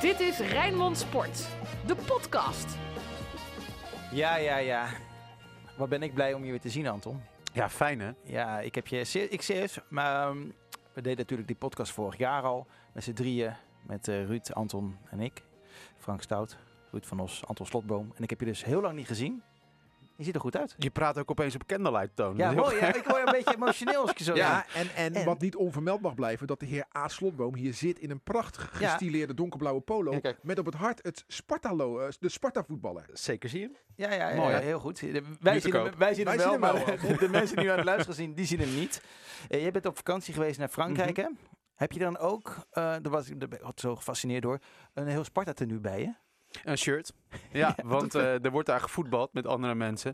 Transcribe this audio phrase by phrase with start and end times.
[0.00, 1.48] Dit is Rijnmond Sport,
[1.86, 2.76] de podcast.
[4.12, 4.88] Ja, ja, ja.
[5.76, 7.20] Wat ben ik blij om je weer te zien, Anton.
[7.52, 8.10] Ja, fijn hè?
[8.24, 10.38] Ja, ik heb je zeer, ik serieus, maar ehm,
[10.92, 13.54] we deden natuurlijk die podcast vorig jaar al met z'n drieën,
[13.86, 15.42] met eh, Ruud, Anton en ik,
[15.98, 16.56] Frank Stout,
[16.90, 18.12] Ruud van Os, Anton Slotboom.
[18.16, 19.42] En ik heb je dus heel lang niet gezien.
[20.20, 20.74] Je ziet er goed uit.
[20.78, 22.36] Je praat ook opeens op candlelight toon.
[22.36, 22.76] Ja, mooi.
[22.78, 22.88] hè?
[22.96, 25.56] Ik word een beetje emotioneel als ik je zo Ja, en, en, En- wat niet
[25.56, 27.08] onvermeld mag blijven, dat de heer A.
[27.08, 28.88] Slotboom hier zit in een prachtig Ja.
[28.88, 30.18] gestileerde donkerblauwe polo.
[30.22, 33.04] Ja, met op het hart het Sparta-lo, eh, de Sparta-voetballer.
[33.12, 33.76] Zeker zie je hem?
[33.94, 35.00] Ja, ja, ja, Mooi, ja, heel goed.
[35.00, 37.16] Wij zien, hem, wij zien hem wel, zien hem maar wel.
[37.16, 39.02] de mensen die nu aan het luisteren zien, die zien hem niet.
[39.48, 41.26] Eh, je bent op vakantie geweest naar Frankrijk, Mhm.
[41.26, 41.32] hè?
[41.74, 44.58] Heb je dan ook, eh daar was ik daar ben ik altijd zo gefascineerd door,
[44.94, 46.12] een heel Sparta-tenue bij je?
[46.64, 47.12] Een shirt.
[47.52, 50.12] Ja, want eh, er wordt daar gevoetbald met andere mensen.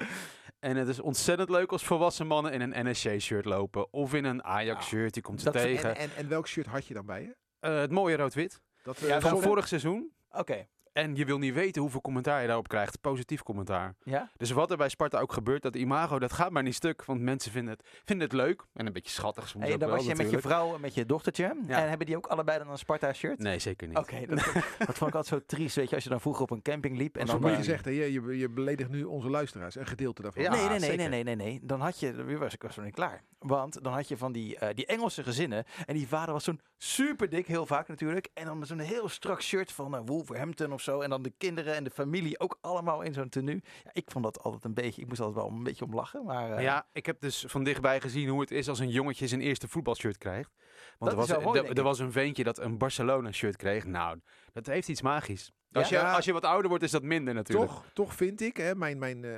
[0.59, 3.93] En het is ontzettend leuk als volwassen mannen in een NSC-shirt lopen.
[3.93, 5.97] Of in een Ajax-shirt, die komt ze tegen.
[5.97, 7.37] En, en, en welk shirt had je dan bij je?
[7.61, 8.61] Eh, het mooie rood-wit.
[8.83, 10.13] Dat, Ja, eh, Van vorig seizoen.
[10.31, 10.67] Oké.
[10.97, 13.01] En je wil niet weten hoeveel commentaar je daarop krijgt.
[13.01, 13.95] Positief commentaar.
[14.03, 14.31] Ja?
[14.37, 17.05] Dus wat er bij Sparta ook gebeurt, dat imago, dat gaat maar niet stuk.
[17.05, 18.65] Want mensen vinden het, vinden het leuk.
[18.75, 20.81] En een beetje schattig soms Hey, ook dan wel was je met je vrouw en
[20.81, 21.57] met je dochtertje.
[21.67, 21.83] Ja.
[21.83, 23.39] En hebben die ook allebei dan een Sparta-shirt?
[23.39, 23.97] Nee, zeker niet.
[23.97, 24.37] Oké, dat,
[24.87, 26.97] dat vond ik altijd zo triest, weet je, als je dan vroeger op een camping
[26.97, 27.17] liep.
[27.17, 30.23] En En dan, je zegt, hè, je, je, je beledigt nu onze luisteraars, een gedeelte
[30.23, 30.43] daarvan.
[30.43, 31.61] Ja, nee, nee, nee, nee, nee, nee.
[31.63, 33.23] Dan had je, weer was ik was nog niet klaar.
[33.39, 35.65] Want dan had je van die, eh, die Engelse gezinnen.
[35.87, 38.29] En die vader was zo'n super dik, heel vaak natuurlijk.
[38.35, 41.01] En dan zo'n heel strak shirt van eh, Wolverhampton of zo.
[41.01, 43.61] En dan de kinderen en de familie ook allemaal in zo'n tenue.
[43.85, 46.25] Ja, ik vond dat altijd een beetje, ik moest altijd wel een beetje om lachen.
[46.25, 49.27] Maar eh, Ja, ik heb dus van dichtbij gezien hoe het is als een jongetje
[49.27, 50.51] zijn eerste voetbalshirt krijgt.
[50.99, 53.57] Want Dat er, is was, wel mooi, er- er was een ventje dat een Barcelona-shirt
[53.57, 53.85] kreeg.
[53.85, 54.21] Nou,
[54.53, 55.53] dat heeft iets magisch.
[55.73, 55.99] Als, Ja?
[56.01, 56.15] je, Ja.
[56.15, 57.71] als je wat ouder wordt, is dat minder natuurlijk.
[57.71, 59.35] Toch, toch vind ik, hè, mijn, mijn eh,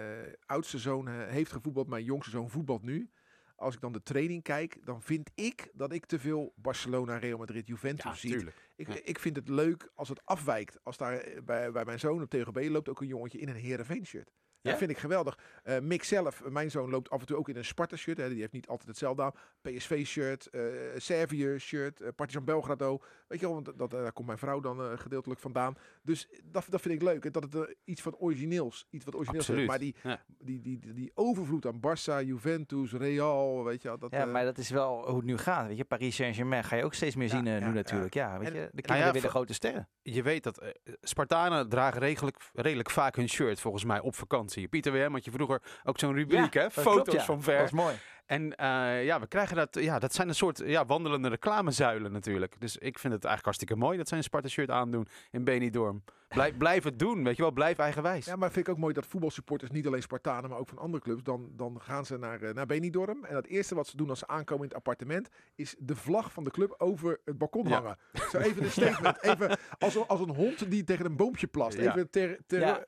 [0.46, 3.10] oudste zoon eh, heeft gevoetbald, mijn jongste zoon voetbalt nu.
[3.56, 7.38] Als ik dan de training kijk, dan vind ik dat ik te veel Barcelona, Real
[7.38, 8.48] Madrid, Juventus Ja, zie.
[8.78, 10.78] Ik, ik vind het leuk als het afwijkt.
[10.82, 13.56] Als daar eh, bij, bij mijn zoon op TGB loopt ook een jongetje in een
[13.56, 14.30] Heerenveen shirt.
[14.68, 14.74] Ja?
[14.74, 15.38] Dat vind ik geweldig.
[15.62, 18.16] Eh Mick zelf, eh, mijn zoon, loopt af en toe ook in een Sparta shirt.
[18.18, 18.28] Hè.
[18.28, 19.32] Die heeft niet altijd hetzelfde aan.
[19.62, 20.60] PSV shirt, eh
[20.96, 22.98] Servië shirt, eh, Partizan Belgrado.
[23.28, 25.74] Weet je wel, want dat, dat, daar komt mijn vrouw dan eh, gedeeltelijk vandaan.
[26.02, 27.24] Dus dat, dat vind ik leuk.
[27.24, 29.46] En dat het iets van origineels, iets wat origineels.
[29.48, 29.68] Absoluut.
[29.68, 30.22] Maar die, Ja.
[30.38, 33.98] die, die, die, die overvloed aan Barça, Juventus, Real, weet je wel.
[33.98, 35.66] Dat, Ja, maar dat is wel hoe het nu gaat.
[35.66, 38.14] Weet je, Paris Saint-Germain ga je ook steeds meer Ja, zien ja, nu natuurlijk.
[38.14, 39.88] Ja, weet En- je, de Nou kinderen voor- grote sterren.
[40.02, 40.62] Je weet dat
[41.02, 44.57] Spartanen dragen redelijk, redelijk vaak hun shirt, volgens mij, op vakantie.
[44.66, 46.70] Pieter WM had je vroeger ook zo'n rubriek, hè?
[46.70, 47.24] Foto's klopt, ja.
[47.24, 47.56] van ver.
[47.58, 47.94] Dat is mooi.
[48.26, 49.78] En eh, ja, we krijgen dat.
[49.80, 52.54] Ja, dat zijn een soort ja, wandelende reclamezuilen natuurlijk.
[52.58, 56.02] Dus ik vind het eigenlijk hartstikke mooi dat zij een Sparta-shirt aandoen in Benidorm.
[56.28, 57.50] Blijf, blijf het doen, weet je wel.
[57.50, 58.26] Blijf eigenwijs.
[58.26, 61.02] Ja, maar vind ik ook mooi dat voetbalsupporters, niet alleen Spartanen, maar ook van andere
[61.02, 63.24] clubs, dan, dan gaan ze naar, eh, naar Benidorm.
[63.24, 66.32] En het eerste wat ze doen als ze aankomen in het appartement, is de vlag
[66.32, 67.74] van de club over het balkon Ja.
[67.74, 67.98] hangen.
[68.30, 69.22] Zo even een statement.
[69.22, 71.76] Even als, een- als een hond die tegen een boompje plast.
[71.78, 72.84] Even ter, ter, Ja.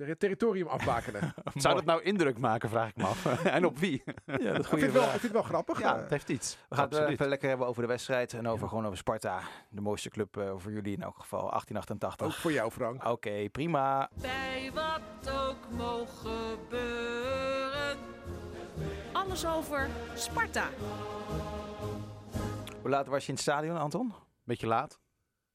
[0.00, 1.34] Zeg je, territorium afbakenen.
[1.54, 3.26] Zou dat nou indruk maken, vraag ik me af.
[3.44, 4.02] en op wie?
[4.26, 5.10] Ja, dat ik, vind wel, ik vraag.
[5.10, 5.80] vind het wel grappig.
[5.80, 6.00] Ja, eh.
[6.00, 6.58] het heeft iets.
[6.68, 7.14] We gaan het Absoluut.
[7.14, 9.40] even lekker hebben over de wedstrijd en over gewoon over Sparta.
[9.68, 12.26] De mooiste club eh, voor jullie in elk geval, 1888.
[12.26, 13.04] ook voor jou, Frank.
[13.04, 14.10] Oké, prima.
[14.20, 17.98] Bij wat ook mogen gebeuren.
[19.12, 20.68] Alles over Sparta.
[22.80, 24.12] Hoe laat was je in het stadion, Anton?
[24.44, 24.98] Beetje laat.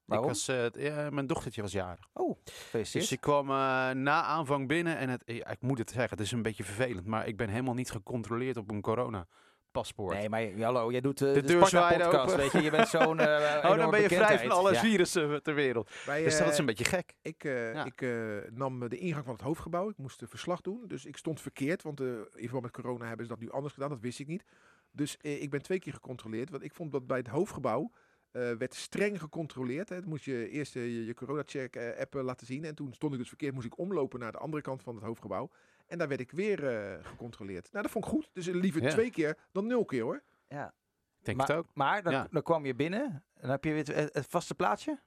[0.06, 0.28] Waarom?
[0.28, 2.08] Ik was, eh, ja, mijn dochtertje was jarig.
[2.14, 3.04] Oh, gefeliciteerd.
[3.04, 3.56] Dus ik kwam eh,
[3.90, 7.06] na aanvang binnen en het, ja, ik moet het zeggen, het is een beetje vervelend,
[7.06, 10.18] maar ik ben helemaal niet gecontroleerd op een corona-paspoort.
[10.18, 12.38] Nee, maar hallo, jij doet eh, De de, deur podcast, open.
[12.38, 12.62] weet je.
[12.62, 14.80] Je bent zo'n oh, dan ben je vrij van alle Ja.
[14.80, 15.90] virussen ter wereld.
[16.06, 17.14] Wij, Dus dat is een beetje gek.
[17.22, 17.86] Ik, eh, Ja.
[17.86, 18.10] ik eh,
[18.52, 19.90] nam de ingang van het hoofdgebouw.
[19.90, 20.84] Ik moest een verslag doen.
[20.88, 21.82] Dus ik stond verkeerd.
[21.82, 23.90] Want eh, in verband met corona hebben ze dat nu anders gedaan.
[23.90, 24.44] Dat wist ik niet.
[24.92, 26.50] Dus ik ben twee keer gecontroleerd.
[26.50, 27.92] Want ik vond dat bij het hoofdgebouw
[28.36, 29.90] eh, werd streng gecontroleerd.
[29.90, 30.00] Hè.
[30.00, 32.64] Dan moest je eerst eh, je, je corona-check eh, app laten zien.
[32.66, 33.54] En toen stond ik dus verkeerd.
[33.54, 35.50] Moest ik omlopen naar de andere kant van het hoofdgebouw.
[35.88, 37.72] En daar werd ik weer eh, gecontroleerd.
[37.72, 38.30] Nou, dat vond ik goed.
[38.34, 38.90] Dus liever Ja.
[38.90, 40.24] twee keer dan nul keer hoor.
[40.48, 40.74] Ja.
[41.20, 41.68] Ik denk maar, het ook.
[41.74, 42.28] Maar dan, Ja.
[42.32, 45.00] dan kwam je binnen en dan heb je weer het, het vaste plaatsje,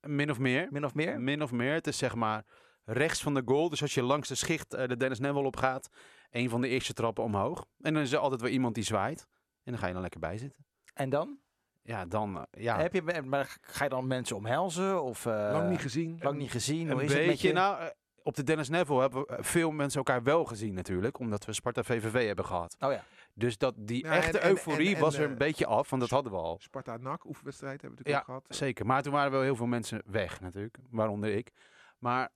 [0.00, 0.68] Min of meer.
[0.70, 1.20] min of meer.
[1.20, 1.72] Min of meer.
[1.72, 2.44] Het is zeg maar
[2.84, 3.68] rechts van de goal.
[3.68, 5.88] Dus als je langs de schicht eh, de Dennis Neville op gaat,
[6.30, 7.66] een van de eerste trappen omhoog.
[7.80, 9.26] En dan is er altijd wel iemand die zwaait.
[9.62, 10.66] En dan ga je dan lekker bij zitten.
[10.94, 11.38] En dan?
[11.86, 15.02] Ja, dan eh, ja, Heb je, maar ga je dan mensen omhelzen?
[15.02, 16.18] Of, eh, Lang niet gezien.
[16.22, 16.86] lang niet gezien?
[16.86, 17.48] een Hoe is het met beetje.
[17.48, 17.54] je?
[17.54, 17.86] Nou, eh,
[18.22, 21.18] op de Dennis Neville hebben veel mensen elkaar wel gezien natuurlijk.
[21.18, 22.76] Omdat we Sparta VVV hebben gehad.
[22.80, 23.04] Oh ja.
[23.34, 25.90] Dus dat die Ja, echte en- euforie en- en, was er een beetje af.
[25.90, 26.58] Want dat hadden we al.
[26.60, 28.56] Sparta NAC oefenwedstrijd hebben we natuurlijk Ja, ook gehad.
[28.58, 28.86] Zeker.
[28.86, 30.76] Maar toen waren wel heel veel mensen weg natuurlijk.
[30.90, 31.50] Waaronder ik.
[31.98, 32.28] Maar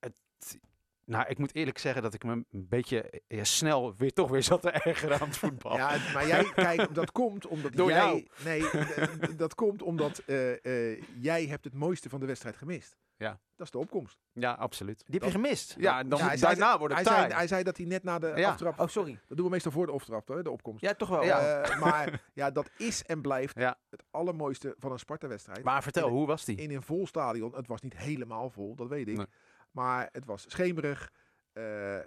[0.00, 0.20] het,
[1.08, 4.42] Nou, ik moet eerlijk zeggen dat ik me een beetje ja, snel weer toch weer
[4.42, 5.76] zat te ergeren aan het voetbal.
[5.76, 7.96] Ja, maar jij, kijk, dat komt omdat Door jij...
[7.98, 8.26] jou.
[8.44, 12.96] Nee, dat komt omdat eh, eh, jij hebt het mooiste van de wedstrijd gemist.
[13.16, 13.40] Ja.
[13.56, 14.18] Dat is de opkomst.
[14.32, 15.02] Ja, absoluut.
[15.06, 15.74] Die heb je gemist.
[15.78, 17.34] Ja, en dan, Ja, hij zei- daarna wordt hij het zei, taai.
[17.38, 18.50] hij zei dat hij net na de Ja.
[18.50, 18.78] aftrap...
[18.80, 19.18] Oh, sorry.
[19.28, 20.80] Dat doen we meestal voor de aftrap, hè, de opkomst.
[20.82, 21.22] Ja, toch wel.
[21.24, 21.62] Ja.
[21.62, 23.78] Eh, maar ja, dat is en blijft Ja.
[23.90, 25.64] het allermooiste van een Sparta-wedstrijd.
[25.64, 26.56] Maar vertel, hoe was die?
[26.56, 27.54] in een vol stadion.
[27.54, 29.16] Het was niet helemaal vol, dat weet ik.
[29.16, 29.26] Nee.
[29.78, 31.12] Maar het was schemerig.
[31.52, 32.02] Eh, eh,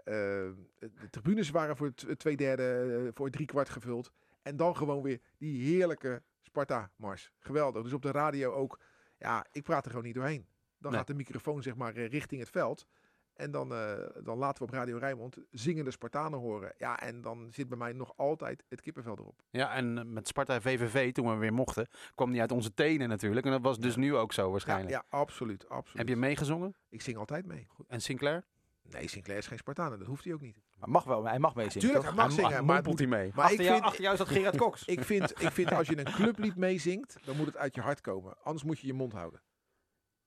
[0.77, 4.11] de tribunes waren voor twee derde, eh, voor drie kwart gevuld.
[4.41, 7.31] En dan gewoon weer die heerlijke Sparta-mars.
[7.39, 7.83] Geweldig.
[7.83, 8.79] Dus op de radio ook.
[9.17, 10.47] Ja, ik praat er gewoon niet doorheen.
[10.77, 10.99] Dan Nee.
[10.99, 12.85] gaat de microfoon zeg maar richting het veld.
[13.33, 13.93] En dan, eh,
[14.23, 16.73] dan laten we op Radio Rijnmond zingende Spartanen horen.
[16.77, 19.41] Ja, en dan zit bij mij nog altijd het kippenvel erop.
[19.49, 23.09] Ja, en eh, met Sparta VVV, toen we weer mochten, kwam die uit onze tenen
[23.09, 23.45] natuurlijk.
[23.45, 24.89] En dat was dus nu ook zo waarschijnlijk.
[24.89, 25.97] ja, absoluut, absoluut.
[25.97, 26.75] Heb je meegezongen?
[26.89, 27.67] Ik zing altijd mee.
[27.87, 28.43] En Sinclair?
[28.89, 29.97] Nee, Sinclair is geen Spartaan.
[29.99, 30.59] Dat hoeft hij ook niet.
[30.79, 31.79] Maar mag wel, hij mag meezingen.
[31.87, 32.49] Tuurlijk, hij mag zingen.
[32.51, 33.31] Maar, mompelt moet- hij mee?
[33.35, 34.85] maar achter, ik jou, vind, achter jou zat Gerard Cox.
[34.85, 38.01] Ik vind, ik vind als je een clublied meezingt, dan moet het uit je hart
[38.01, 38.37] komen.
[38.43, 39.41] Anders moet je je mond houden.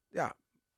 [0.09, 0.35] Ja,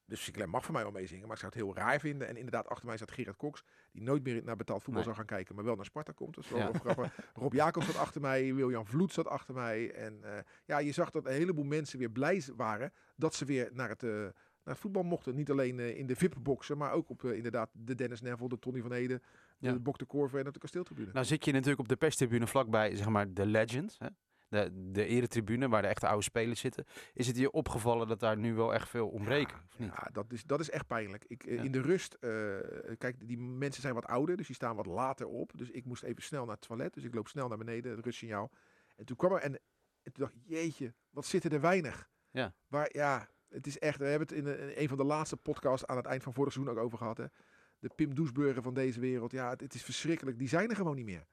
[0.06, 2.28] dus Sinclair mag voor mij wel meezingen, maar ik zou het heel raar vinden.
[2.28, 5.14] En inderdaad, achter mij staat Gerard Cox, die nooit meer naar betaald voetbal Nee.
[5.14, 6.34] zou gaan kijken, maar wel naar Sparta komt.
[6.34, 6.70] Dat is wel Ja.
[6.72, 7.18] grappig.
[7.34, 9.92] Rob Jacobs zat achter mij, William Vloed zat achter mij.
[9.94, 13.70] En eh, ja, je zag dat een heleboel mensen weer blij waren dat ze weer
[13.72, 14.32] naar het, naar
[14.64, 15.34] het voetbal mochten.
[15.34, 18.80] Niet alleen eh, in de VIP-boxen, maar ook op inderdaad de Dennis Neville, de Tony
[18.80, 19.22] van Heden,
[19.58, 19.72] Ja.
[19.72, 21.10] de Bok de Korver en op de kasteeltribune.
[21.12, 23.98] Nou zit je natuurlijk op de perstribune vlakbij, zeg maar, de Legends.
[23.98, 24.06] Hè?
[24.48, 26.84] De, de eretribune, waar de echte oude spelers zitten.
[27.14, 29.56] Is het je opgevallen dat daar nu wel echt veel ontbreken?
[29.56, 29.88] of niet?
[29.88, 31.24] Ja, dat is, dat is echt pijnlijk.
[31.26, 31.62] Ik, eh, Ja.
[31.62, 32.30] In de rust, eh,
[32.98, 35.52] kijk, die mensen zijn wat ouder, dus die staan wat later op.
[35.54, 38.04] Dus ik moest even snel naar het toilet, dus ik loop snel naar beneden, het
[38.04, 38.50] rustsignaal.
[38.96, 39.52] En toen kwam er, en,
[40.02, 42.08] en toen dacht ik, jeetje, wat zitten er weinig.
[42.30, 42.54] Ja.
[42.66, 45.36] Maar ja, het is echt, we hebben het in een, in een van de laatste
[45.36, 47.16] podcasts aan het eind van vorig seizoen ook over gehad.
[47.16, 47.24] Hè.
[47.78, 50.38] De Pim Doesburger van deze wereld, ja, het, het is verschrikkelijk.
[50.38, 51.26] Die zijn er gewoon niet meer.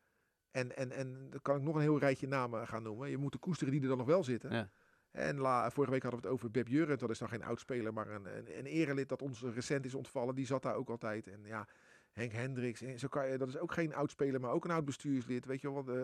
[0.53, 3.09] En, en, en dan kan ik nog een heel rijtje namen gaan noemen.
[3.09, 4.51] Je moet de koesteren die er dan nog wel zitten.
[4.51, 4.69] Ja.
[5.11, 6.99] En la, vorige week hadden we het over Beb Jurret.
[6.99, 10.35] Dat is dan geen oud-speler, maar een, een, een erelid dat ons recent is ontvallen.
[10.35, 11.27] Die zat daar ook altijd.
[11.27, 11.67] En ja,
[12.11, 12.81] Henk Hendricks.
[12.81, 15.45] En zo kan je, dat is ook geen oud-speler, maar ook een oud-bestuurslid.
[15.45, 16.03] Weet je wel, wat, eh,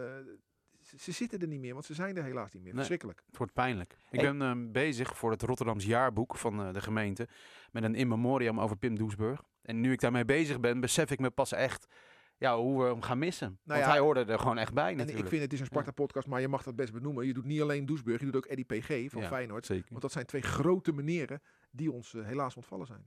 [0.82, 2.72] ze, ze zitten er niet meer, want ze zijn er helaas niet meer.
[2.72, 2.74] Nee.
[2.74, 3.24] Verschrikkelijk.
[3.26, 3.94] Het wordt pijnlijk.
[4.12, 4.32] Ik Hey.
[4.32, 7.28] ben ehm, bezig voor het Rotterdams jaarboek van eh, de gemeente.
[7.72, 9.42] Met een in memoriam over Pim Doesburg.
[9.62, 11.88] En nu ik daarmee bezig ben, besef ik me pas echt
[12.40, 13.60] ja, hoe we hem gaan missen.
[13.64, 15.24] Want ja, hij hoorde er gewoon echt bij En natuurlijk.
[15.26, 17.26] ik vind het is een Sparta-podcast, maar je mag dat best benoemen.
[17.26, 19.28] Je doet niet alleen Doesburg, je doet ook Eddie PG van Ja.
[19.28, 19.66] Feyenoord.
[19.66, 19.88] Zeker.
[19.90, 21.42] Want dat zijn twee grote meneren
[21.72, 23.06] die ons eh, helaas ontvallen zijn.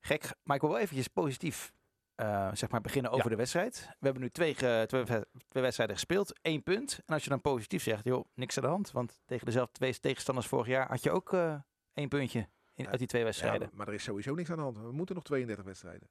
[0.00, 1.72] Gek, maar ik wil wel eventjes positief
[2.14, 3.30] eh, zeg maar beginnen over Ja.
[3.30, 3.86] de wedstrijd.
[3.88, 7.00] We hebben nu twee, twee, twee wedstrijden gespeeld, één punt.
[7.06, 8.90] En als je dan positief zegt, joh, niks aan de hand.
[8.90, 11.54] Want tegen dezelfde twee tegenstanders vorig jaar had je ook eh,
[11.92, 12.38] één puntje
[12.74, 12.90] in, Ja.
[12.90, 13.68] uit die twee wedstrijden.
[13.70, 14.78] Ja, maar er is sowieso niks aan de hand.
[14.78, 16.08] We moeten nog 32 wedstrijden.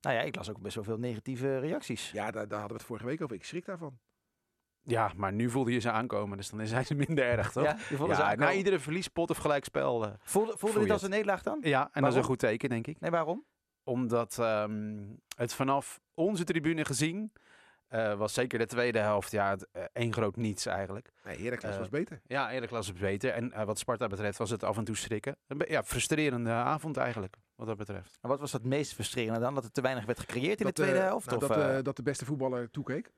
[0.00, 2.10] Nou ja, ik las ook best wel veel negatieve reacties.
[2.10, 3.36] Ja, daar, daar hadden we het vorige week over.
[3.36, 3.98] Ik schrik daarvan.
[4.82, 7.64] Ja, maar nu voelde je ze aankomen, dus dan zijn ze minder erg, toch?
[7.64, 10.04] Ja, je voelde ze Ja, na iedere verliespot of gelijkspel.
[10.04, 11.58] eh, Voelde, voelde voel dit je als een nederlaag dan?
[11.62, 13.00] ja, en dat is een goed teken, denk ik.
[13.00, 13.44] Nee, waarom?
[13.82, 14.96] Omdat ehm,
[15.36, 17.32] het vanaf onze tribune gezien
[17.88, 21.12] eh, was zeker de tweede helft ja, het, eh, één groot niets eigenlijk.
[21.24, 22.20] Nee, Heracles was beter.
[22.26, 23.30] Ja, eerlijk was het beter.
[23.30, 25.36] En wat Sparta betreft was het af en toe schrikken.
[25.68, 28.18] Ja, frustrerende avond eigenlijk, wat dat betreft.
[28.20, 29.54] En wat was het meest frustrerende dan?
[29.54, 31.26] Dat er te weinig werd gecreëerd in Dat, de tweede eh, helft?
[31.30, 33.12] nou, of, dat, eh, eh, dat de beste voetballer toekeek.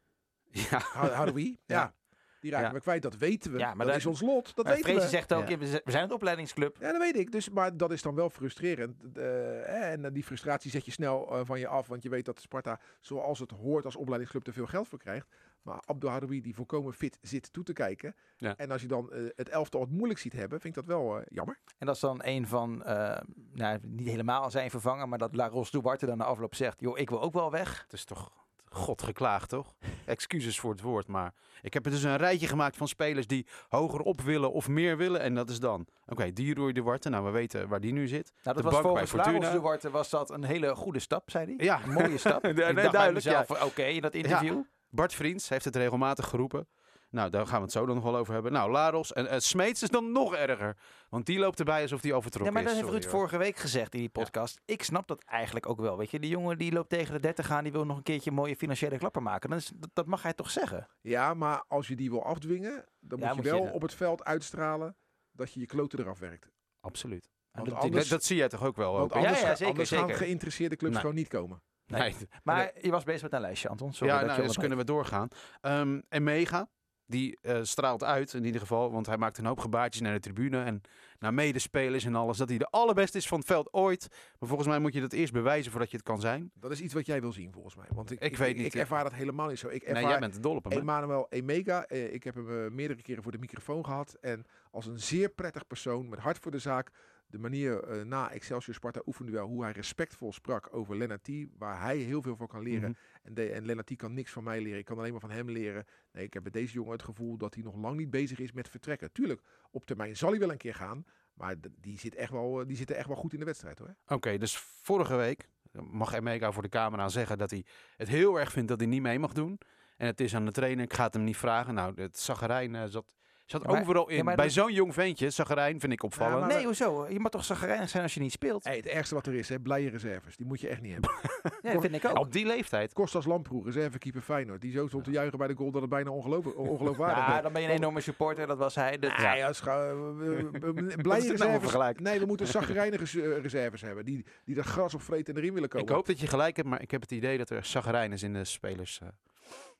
[0.50, 1.40] Ja, Houden we?
[1.50, 1.56] Ja.
[1.66, 1.94] Ja.
[2.40, 2.72] Die raken Ja.
[2.74, 3.02] we kwijt.
[3.02, 3.58] Dat weten we.
[3.58, 4.54] Ja, maar dat is ons lot.
[4.54, 5.16] Dat maar weten Vrezen we.
[5.16, 5.58] zegt ook, Ja.
[5.58, 6.76] we zijn- een opleidingsclub.
[6.80, 7.32] Ja, dat weet ik.
[7.32, 9.16] Dus, maar dat is dan wel frustrerend.
[9.16, 11.86] Eh, en die frustratie zet je snel van je af.
[11.86, 15.26] Want je weet dat Sparta, zoals het hoort als opleidingsclub, er veel geld voor krijgt.
[15.62, 18.14] Maar Abdul Hadoui, die volkomen fit zit toe te kijken.
[18.36, 18.56] Ja.
[18.56, 21.18] En als je dan eh, het elftal het moeilijk ziet hebben, vind ik dat wel
[21.18, 21.58] eh, jammer.
[21.78, 23.20] En dat is dan een van, eh,
[23.52, 26.98] nou, niet helemaal zijn vervanger, maar dat La Ros Duarte dan na afloop zegt, joh,
[26.98, 27.82] ik wil ook wel weg.
[27.82, 28.32] het is toch
[28.70, 29.74] god geklaagd, toch?
[30.06, 33.46] Excuses voor het woord, maar ik heb er dus een rijtje gemaakt van spelers die
[33.68, 35.20] hoger op willen of meer willen.
[35.20, 38.08] En dat is dan, oké, die Roy de Warte, nou we weten waar die nu
[38.08, 38.32] zit.
[38.42, 39.52] Nou, dat De was bank bij volgens Fortuna.
[39.52, 41.66] Duarte was dat een hele goede stap, zei hij.
[41.66, 42.42] Ja, Een mooie stap.
[42.50, 44.62] Nee, ik nee, dacht bij duidelijk, mezelf, oké, in dat interview.
[44.90, 46.68] Bart Vriends heeft het regelmatig geroepen.
[47.10, 48.52] Nou, daar gaan we het zo dan nog wel over hebben.
[48.52, 50.76] Nou, Laros en uh, Smeets is dan nog erger.
[51.08, 52.78] Want die loopt erbij alsof die Ja, overtrokken maar dat is.
[52.78, 54.60] heeft Ruud vorige week gezegd in die podcast.
[54.64, 55.96] Ik snap dat eigenlijk ook wel.
[55.96, 58.30] Weet je, die jongen die loopt tegen de 30 aan, die wil nog een keertje
[58.30, 59.48] een mooie financiële klapper maken.
[59.50, 60.88] Dan is, dat, dat mag hij toch zeggen?
[61.00, 63.82] Ja, maar als je die wil afdwingen, dan Ja, moet je moet je wel op
[63.82, 64.96] het veld uitstralen
[65.32, 66.50] dat je je kloten eraf werkt.
[66.80, 67.24] Absoluut.
[67.24, 67.30] En
[67.60, 68.92] Want dat- anders- Dat, dat zie jij toch ook wel?
[68.92, 69.10] Want ook?
[69.10, 70.08] Ja, anders, ja, ga- zeker, anders zeker.
[70.08, 71.00] gaan geïnteresseerde clubs Nee.
[71.02, 71.62] gewoon niet komen.
[71.90, 72.00] Nee.
[72.00, 72.28] Nee.
[72.42, 73.92] Maar je was bezig met een lijstje, Anton.
[73.92, 75.28] Sorry ja, dat nou, je dus kunnen we doorgaan.
[75.60, 76.68] Ehm, en Mega.
[77.06, 78.92] die eh, straalt uit in ieder geval.
[78.92, 80.80] Want hij maakt een hoop gebaartjes naar de tribune en
[81.18, 82.36] naar medespelers en alles.
[82.38, 84.06] Dat hij de allerbeste is van het veld ooit.
[84.38, 86.50] Maar volgens mij moet je dat eerst bewijzen voordat je het kan zijn.
[86.54, 87.86] Dat is iets wat jij wil zien volgens mij.
[87.94, 88.80] Want ik, Ik weet niet, Ik ja.
[88.80, 89.68] ervaar dat helemaal niet zo.
[89.68, 90.78] Ik Nee, ervaar jij bent dol op hem.
[90.78, 91.84] Emmanuel Emega.
[91.86, 94.16] eh, ik heb hem eh, meerdere keren voor de microfoon gehad.
[94.20, 96.90] En als een zeer prettig persoon met hart voor de zaak.
[97.30, 101.80] De manier eh, na Excelsior Sparta oefenduel, hoe hij respectvol sprak over Lennart T, waar
[101.80, 102.90] hij heel veel van kan leren.
[102.90, 102.98] Mhm.
[103.22, 104.78] En, de, en Lennart T kan niks van mij leren.
[104.78, 105.86] Ik kan alleen maar van hem leren.
[106.12, 108.52] Nee, ik heb bij deze jongen het gevoel dat hij nog lang niet bezig is
[108.52, 109.12] met vertrekken.
[109.12, 111.04] Tuurlijk, op termijn zal hij wel een keer gaan.
[111.34, 113.78] Maar die zit, echt wel, eh, die zit er echt wel goed in de wedstrijd
[113.78, 113.94] hoor.
[114.06, 117.64] Oké, dus vorige week mag Emeka voor de camera zeggen dat hij
[117.96, 119.58] het heel erg vindt dat hij niet mee mag doen.
[119.96, 121.74] En het is aan de trainer, ik ga het hem niet vragen.
[121.74, 123.14] Nou, het zagrijn eh, zat,
[123.50, 124.16] zat Ja, maar- overal in.
[124.16, 126.40] ja, maar Bij dat- zo'n jong ventje, zagrijn vind ik opvallend.
[126.40, 127.06] Ja, maar- Nee, hoezo?
[127.08, 128.64] Je mag toch zagrijnig zijn als je niet speelt?
[128.64, 130.36] Hey, het ergste wat er is, hè, blije reserves.
[130.36, 131.10] Die moet je echt niet hebben.
[131.62, 132.18] Ja, dat vind ik ook.
[132.18, 132.92] Op die leeftijd.
[132.92, 134.60] Kostas Lamproe, reservekeeper Feyenoord.
[134.60, 137.42] Die zo stond te juichen bij de goal dat het bijna ongeloof- ongeloofwaardig Ja, werd.
[137.42, 138.98] dan ben je een enorme supporter, dat was hij.
[138.98, 141.94] Dat, Nee, we- blije nou reserves.
[142.00, 144.04] Nee, we moeten zagrijnige eh, reserves hebben.
[144.04, 145.86] Die, die dat gras opvreten en erin willen komen.
[145.88, 148.22] Ik hoop dat je gelijk hebt, maar ik heb het idee dat er zagrijnen is
[148.22, 149.00] in de spelers.
[149.02, 149.08] eh,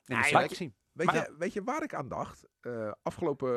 [0.06, 0.74] in de selectie.
[1.06, 2.46] Weet, Maar- je, weet je waar ik aan dacht?
[2.60, 3.50] Eh, afgelopen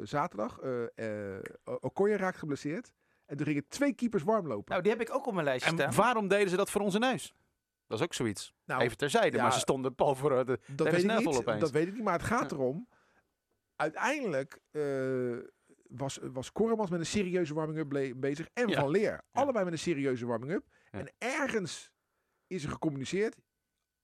[0.00, 0.58] eh, zaterdag.
[0.58, 2.92] eh eh Okoye raakt geblesseerd.
[3.26, 4.70] En er gingen twee keepers warm lopen.
[4.70, 5.94] Nou, die heb ik ook op mijn lijstje En staan.
[5.94, 7.34] waarom deden ze dat voor onze neus?
[7.86, 8.54] Dat is ook zoiets.
[8.64, 10.58] Nou, Even terzijde, ja, maar ze stonden pal voor de...
[10.66, 11.60] dat, weet ik niet, opeens.
[11.60, 12.02] dat weet ik niet.
[12.02, 12.88] Maar het gaat erom.
[13.76, 15.36] Uiteindelijk eh,
[15.88, 18.48] was, was Koremans met een serieuze warming-up bezig.
[18.52, 18.80] En Ja.
[18.80, 19.22] Van Leer.
[19.32, 20.66] Allebei met een serieuze warming-up.
[20.90, 20.98] Ja.
[20.98, 21.92] En ergens
[22.46, 23.36] is er gecommuniceerd.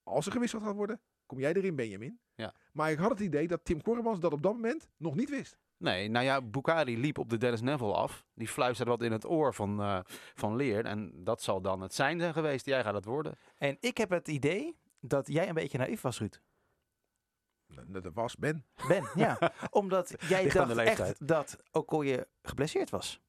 [0.02, 2.20] Als er gewisseld gaat worden, kom jij erin, Benjamin.
[2.38, 2.54] Ja.
[2.72, 5.58] Maar ik had het idee dat Tim Koremans dat op dat moment nog niet wist.
[5.76, 8.24] Nee, nou ja, Bukari liep op de Dennis Neville af.
[8.34, 10.00] Die fluisterde wat in het oor van, eh,
[10.34, 10.84] van Leer.
[10.84, 12.66] En dat zal dan het zijn zijn geweest.
[12.66, 13.38] Jij gaat het worden.
[13.56, 16.40] En ik heb het idee dat jij een beetje naïef was, Ruud.
[17.86, 18.64] Dat dat was Ben.
[18.88, 19.52] Ben, ja.
[19.70, 23.20] Omdat jij Ligt de dacht echt dat Okoye geblesseerd was.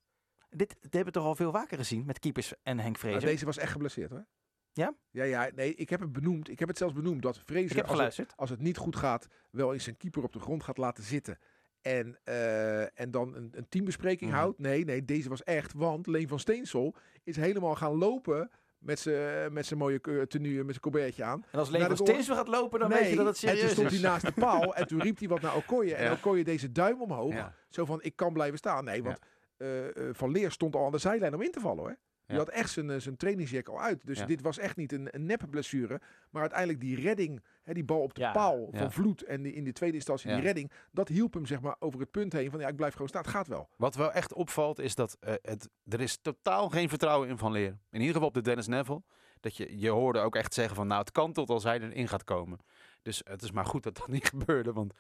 [0.50, 3.30] Dit, dit hebben we toch al veel vaker gezien met keepers en Henk Maar Vrezer.
[3.30, 4.26] deze was echt geblesseerd hoor.
[4.74, 4.94] Ja?
[5.12, 5.50] Ja, ja.
[5.56, 6.50] Nee, ik heb het benoemd.
[6.50, 8.00] Ik heb het zelfs benoemd dat ik Vrezer, als
[8.36, 11.38] als het niet goed gaat, wel eens zijn keeper op de grond gaat laten zitten.
[11.82, 14.40] En, eh, en dan een, een teambespreking Mhm.
[14.40, 14.60] houdt.
[14.60, 15.74] Nee, nee, deze was echt.
[15.74, 18.50] Want Leen van Steensel is helemaal gaan lopen
[18.80, 21.46] met zijn met zijn mooie ke- tenue, met zijn colbertje aan.
[21.52, 23.50] En als de goal- Steensel gaat lopen, dan nee, weet je dat het en toen
[23.58, 24.00] serieus stond is.
[24.02, 25.96] hij naast de paal en toen riep hij wat naar Okoye.
[25.96, 26.12] En.
[26.12, 27.34] Okoye deze duim omhoog.
[27.34, 27.54] Ja.
[27.70, 28.84] Zo van, ik kan blijven staan.
[28.84, 29.20] Nee, want
[29.58, 31.98] eh, eh, Van Leer stond al aan de zijlijn om in te vallen hoor.
[32.30, 34.06] Die had echt zijn, eh, zijn trainingsjack al uit.
[34.06, 36.02] Dus dit was echt niet een, een neppe blessure.
[36.30, 38.92] Maar uiteindelijk die redding, hè, die bal op de paal van.
[38.92, 39.22] Vloed.
[39.24, 40.72] En die, in de tweede instantie die redding.
[40.92, 43.22] Dat hielp hem zeg maar over het punt heen van ja, ik blijf gewoon staan.
[43.22, 43.70] Het gaat wel.
[43.76, 47.52] Wat wel echt opvalt is dat eh, het, er is totaal geen vertrouwen in Van
[47.52, 47.78] Leer.
[47.92, 49.04] In ieder geval op de Dennis Neville.
[49.40, 52.08] Dat je, je hoorde ook echt zeggen van nou het kan tot als hij erin
[52.08, 52.60] gaat komen.
[53.02, 54.74] Dus het is maar goed dat dat niet gebeurde.
[54.74, 54.94] Want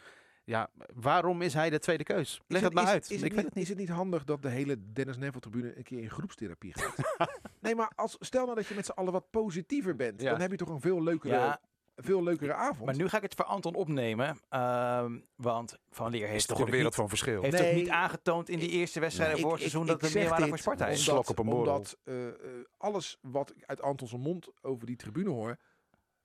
[0.50, 2.42] ja, waarom is hij de tweede keus?
[2.48, 3.10] Leg Is het maar is- uit.
[3.10, 3.64] Is, het Ik weet niet, het niet.
[3.64, 6.96] is het niet handig dat de hele Dennis Neville tribune een keer in groepstherapie gaat?
[7.62, 10.22] nee, maar als, stel nou dat je met z'n allen wat positiever bent.
[10.22, 10.32] Ja.
[10.32, 11.62] Dan heb je toch een veel leukere, Ja,
[11.96, 12.86] veel leukere avond.
[12.86, 14.40] maar nu ga ik het voor Anton opnemen.
[14.50, 17.42] ehm, want Van Leer is heeft toch een wereld niet, van verschil.
[17.42, 17.70] heeft Nee.
[17.72, 20.48] ook niet aangetoond in die eerste voor ik- het seizoen ik dat het zeg meerwaarde
[20.48, 21.04] voor Sparta is.
[21.04, 21.48] Slok op een.
[21.48, 22.34] Omdat eh, eh,
[22.78, 25.58] alles wat ik uit Antons mond over die tribune hoor,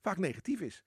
[0.03, 0.85] vaak negatief is.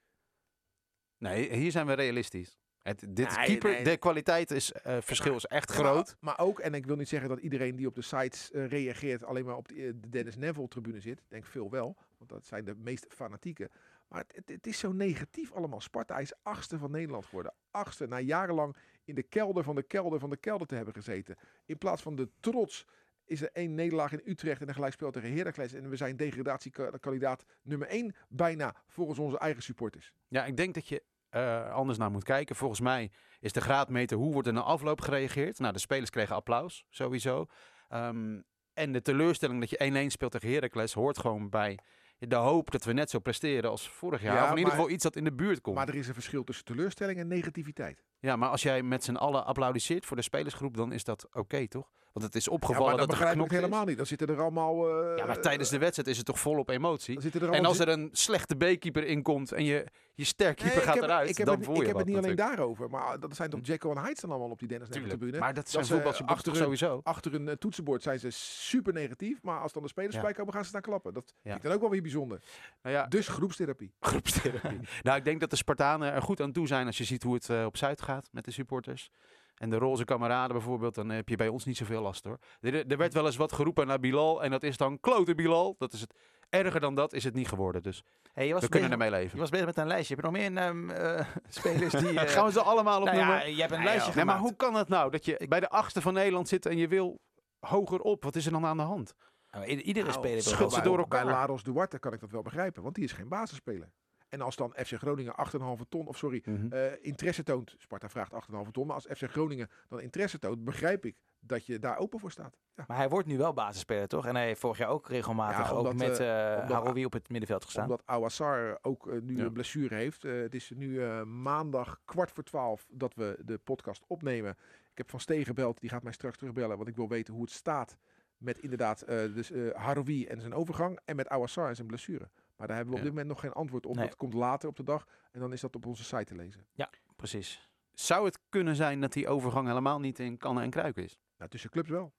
[1.17, 2.58] Nee, hier zijn we realistisch.
[2.88, 3.84] Het, dit Nee, keeper, nee.
[3.84, 6.15] De kwaliteit is, eh, verschil is echt Ja, groot.
[6.20, 9.24] Maar, ook, en ik wil niet zeggen dat iedereen die op de sites eh, reageert
[9.24, 11.20] alleen maar op de, eh, de Dennis Neville tribune zit.
[11.20, 13.70] Ik denk veel wel, want dat zijn de meest fanatieke.
[14.08, 15.82] Maar het, het, het is zo negatief allemaal.
[15.82, 17.53] Sparta is achtste van Nederland geworden.
[17.72, 21.36] Achtste, na jarenlang in de kelder van de kelder van de kelder te hebben gezeten.
[21.65, 22.86] In plaats van de trots
[23.25, 25.74] is er één nederlaag in Utrecht en een gelijkspel tegen Heracles.
[25.74, 30.13] En we zijn degradatiekandidaat nummer één bijna volgens onze eigen supporters.
[30.27, 31.03] Ja, ik denk dat je
[31.38, 32.56] eh, anders naar moet kijken.
[32.56, 35.60] Volgens mij is de graadmeter hoe wordt er na afloop gereageerd.
[35.60, 37.46] Nou, de spelers kregen applaus, sowieso.
[37.89, 38.41] Ehm,
[38.74, 41.79] en de teleurstelling dat je 1-1 speelt tegen Heracles hoort gewoon bij
[42.20, 44.36] de hoop dat we net zo presteren als vorig jaar.
[44.36, 45.75] Ja, of in ieder geval iets dat in de buurt komt.
[45.75, 48.03] Maar er is een verschil tussen teleurstelling en negativiteit.
[48.20, 51.67] ja, maar als jij met z'n allen applaudisseert voor de spelersgroep, dan is dat oké,
[51.67, 51.91] toch?
[52.18, 53.88] Want het is Ja, opgevallen maar dat dat begrijp ik helemaal is.
[53.88, 53.98] niet.
[53.98, 55.02] Dan zitten er allemaal...
[55.04, 57.14] eh, Ja, maar tijdens de wedstrijd is het toch volop emotie.
[57.14, 60.76] dan zitten er En als er een slechte B-keeper inkomt en je, je sterkeeper Nee,
[60.78, 62.24] ik gaat heb- eruit, ik heb dan het, voel ik je heb wat het niet
[62.24, 62.90] alleen daarover.
[62.90, 65.14] Maar dat zijn toch Jacko en Heights dan allemaal op die Dennis Tuurlijk.
[65.14, 65.40] tribune.
[65.40, 67.00] Maar dat zijn ze voetbalsupporters achter hun- sowieso.
[67.04, 69.42] Achter een eh, toetsenbord zijn ze super negatief.
[69.42, 70.22] Maar als dan de spelers Ja.
[70.22, 71.14] bij komen, gaan ze staan klappen.
[71.14, 71.42] Dat Ja.
[71.44, 72.40] vind ik dan ook wel weer bijzonder.
[72.82, 73.94] Nou ja, Dus groepstherapie.
[74.10, 74.80] groepstherapie.
[75.04, 77.34] nou, ik denk dat de Spartanen er goed aan toe zijn als je ziet hoe
[77.34, 79.10] het eh, op Zuid gaat met de supporters.
[79.58, 82.38] En de roze kameraden bijvoorbeeld, dan heb je bij ons niet zoveel last hoor.
[82.60, 85.76] Er, er werd wel eens wat geroepen naar Bilal en dat is dan klote Bilal.
[85.78, 86.14] Dat is het,
[86.50, 87.82] Erger dan dat is het niet geworden.
[87.84, 89.40] Dus Hey, je, was we kunnen bezig, ermee je leven.
[89.40, 90.16] was bezig met een lijstje.
[90.16, 92.20] Heb je nog meer ehm, eh, spelers die...
[92.20, 93.36] eh, Gaan we ze allemaal nou opnoemen?
[93.38, 95.70] ja, je hebt een Nee, lijstje maar hoe kan het nou dat je bij de
[95.70, 97.20] achtste van Nederland zit en je wil
[97.60, 98.24] hoger op?
[98.24, 99.14] Wat is er dan aan de hand?
[99.52, 101.26] Nou, ieder- iedere Nou, speler wil schud ze door Bij elkaar.
[101.34, 103.92] Laros Duarte kan ik dat wel begrijpen, want die is geen basisspeler.
[104.29, 106.74] En als dan FC Groningen 8,5 ton, of sorry, Mhm.
[106.74, 111.05] eh, interesse toont, Sparta vraagt 8,5 ton, maar als FC Groningen dan interesse toont, begrijp
[111.05, 112.57] ik dat je daar open voor staat.
[112.75, 112.84] Ja.
[112.88, 114.25] Maar hij wordt nu wel basisspeler, toch?
[114.25, 117.84] En hij heeft vorig jaar ook regelmatig Ja, ook met Haroui op het middenveld gestaan.
[117.84, 119.43] Omdat Awassar ook nu Ja.
[119.46, 120.24] een blessure heeft.
[120.25, 124.51] Eh, het is nu eh, maandag kwart voor twaalf dat we de podcast opnemen.
[124.91, 127.43] Ik heb Van Steen gebeld, die gaat mij straks terugbellen, want ik wil weten hoe
[127.43, 127.98] het staat
[128.38, 132.29] met inderdaad eh dus, eh Haroui en zijn overgang en met Awassar en zijn blessure.
[132.58, 133.10] Maar daar hebben we op Ja.
[133.14, 133.96] dit moment nog geen antwoord op.
[133.96, 134.08] Nee.
[134.08, 136.68] Dat komt later op de dag en dan is dat op onze site te lezen.
[137.16, 137.70] Precies.
[137.92, 141.20] Zou het kunnen zijn dat die overgang helemaal niet in kannen en kruiken is?
[141.38, 142.14] Nou, tussen clubs wel.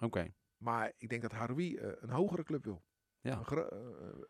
[0.00, 0.32] Oké.
[0.56, 2.82] Maar ik denk dat Haroui eh, een hogere club wil.
[3.20, 3.40] Ja.
[3.50, 3.58] Eh,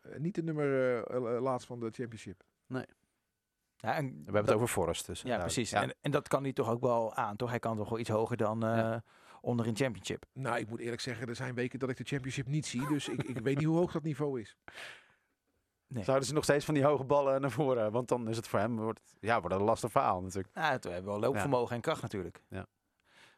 [0.01, 0.65] eh, niet de nummer
[1.07, 2.43] eh, eh, laatst van de championship.
[3.79, 5.21] Ja, en We hebben het over Forest dus.
[5.21, 5.71] Ja, precies.
[5.71, 7.49] En, en dat kan hij toch ook wel aan, toch?
[7.49, 9.03] Hij kan toch wel iets hoger dan eh, Ja.
[9.41, 10.25] onder een championship.
[10.33, 12.87] Nou, ik moet eerlijk zeggen, er zijn weken dat ik de championship niet zie.
[12.87, 14.57] Dus ik, ik weet niet hoe hoog dat niveau is.
[15.89, 17.91] Zouden ze nog steeds van die hoge ballen naar voren?
[17.91, 20.49] Want dan is het voor hem wordt, ja, wordt een lastig verhaal natuurlijk.
[20.53, 22.41] Ja, we hebben wel loopvermogen en kracht natuurlijk.
[22.49, 22.65] Ja.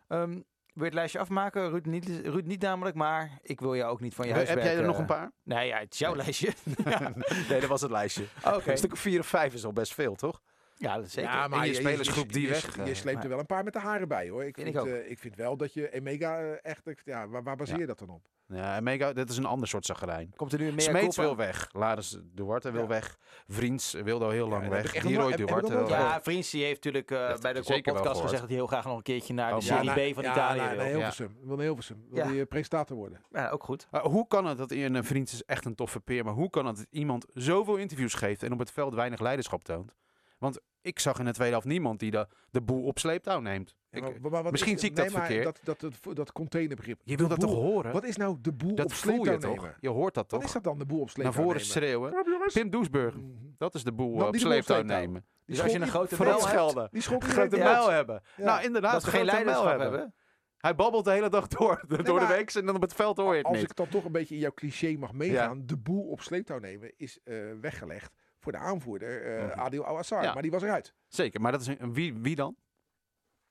[0.07, 0.41] Ehm, wil
[0.73, 1.69] je het lijstje afmaken?
[1.69, 4.67] Ruud niet, Ruud niet namelijk, maar ik wil jou ook niet van je Heb huiswerk...
[4.67, 5.31] jij er nog een paar?
[5.43, 6.23] Nee, ja, het is jouw Nee.
[6.23, 6.53] lijstje.
[7.49, 8.25] nee, dat was het lijstje.
[8.45, 8.71] Oké.
[8.71, 10.41] Een stuk of vier of vijf is al best veel, toch?
[10.81, 11.31] Ja, dat zeker.
[11.31, 13.45] Ja, En je spelersgroep die je, weg, Je, eh, je sleept maar- er wel een
[13.45, 14.43] paar met de haren bij hoor.
[14.43, 14.97] Ik Vind vind, ik ook.
[14.99, 16.87] eh, ik vind wel dat je Emega eh, echt.
[16.87, 17.81] ik- Ja, waar, waar baseer Ja.
[17.81, 18.27] je dat dan op?
[18.47, 20.33] Ja, en Mega, dit is een ander soort zagrijn.
[20.35, 21.69] Komt er nu meer Smeets wil weg.
[21.71, 22.87] Laris Duarte wil Ja.
[22.87, 23.17] weg.
[23.47, 25.03] Vriends wilde al heel Ja, lang heb weg.
[25.03, 25.87] Leroy ik Duarte wil.
[25.87, 28.95] Ja, Vriends die heeft natuurlijk eh, bij de podcast gezegd dat hij heel graag nog
[28.97, 30.85] een keertje naar Oh, de ja, Serie B van ja, Italië wil.
[30.85, 30.91] Ja.
[30.91, 31.37] Hilversum.
[31.43, 32.05] Wil naar Hilversum.
[32.09, 32.29] Wil Ja.
[32.29, 33.21] die eh, presentator worden.
[33.31, 33.87] Ja, ook goed.
[33.91, 36.49] Maar hoe kan het dat in een vriend is echt een toffe peer, maar hoe
[36.49, 39.95] kan het dat iemand zoveel interviews geeft en op het veld weinig leiderschap toont?
[40.37, 43.75] Want ik zag in de tweede helft niemand die de, de boel op sleeptouw neemt.
[43.89, 45.59] Ja, Ik- maar- maar wat misschien is- zie ik dat nee, maar verkeerd.
[45.65, 46.99] Dat, dat, dat, dat containerbegrip.
[47.03, 47.91] je De wil dat toch horen?
[47.91, 49.75] Wat is nou de boel dat op voel je sleeptouw toch?
[49.79, 50.47] Je hoort dat Wat toch?
[50.49, 51.65] is dat dan, de boel op Naar sleeptouw voren nemen?
[51.71, 52.13] schreeuwen.
[52.53, 53.25] Pim Doesburg, Mhm.
[53.57, 54.99] dat is de boel Nou, op sleeptouw sleeptouw.
[54.99, 55.25] nemen.
[55.45, 56.87] Die Dus als je een die- grote hebt, schelden.
[56.91, 58.21] Die schot die Grote mijl hebben.
[58.37, 60.13] Nou, inderdaad, geen mijl leiderschap hebben.
[60.57, 63.31] Hij babbelt de hele dag door, door de week en dan op het veld hoor
[63.31, 63.69] je het Als niet.
[63.69, 66.93] ik dan toch een beetje in jouw cliché mag meegaan, de boel op sleeptouw nemen
[66.97, 68.13] is eh, weggelegd
[68.49, 69.59] voor de aanvoerder eh Mhm.
[69.59, 70.23] Adil Awassar.
[70.23, 70.33] Ja.
[70.33, 70.93] Maar die was eruit.
[71.07, 72.55] Zeker, maar dat is een, wie, wie dan?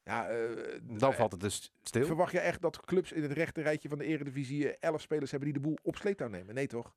[0.03, 2.07] Ja, eh, Dan eh, valt het dus stil.
[2.07, 5.31] Verwacht je echt dat clubs in het rechte rijtje van de eredivisie eh, elf spelers
[5.31, 6.55] hebben die de boel op sleeptouw nemen?
[6.55, 6.95] Nee toch?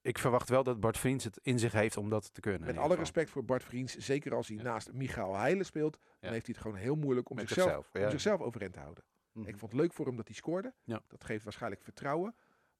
[0.00, 2.60] Ik verwacht wel dat Bart Vriends het in zich heeft om dat te kunnen.
[2.60, 2.96] Met alle geval.
[2.98, 4.62] respect voor Bart Vriends, zeker als hij Ja.
[4.62, 6.30] naast Michael Heijlen speelt, dan Ja.
[6.30, 9.04] heeft hij het gewoon heel moeilijk om, Met zichzelf, zichzelf, om zichzelf overeind te houden.
[9.32, 9.48] Mhm.
[9.48, 10.74] Ik vond het leuk voor hem dat hij scoorde.
[10.84, 11.00] Ja.
[11.06, 12.34] Dat geeft waarschijnlijk vertrouwen.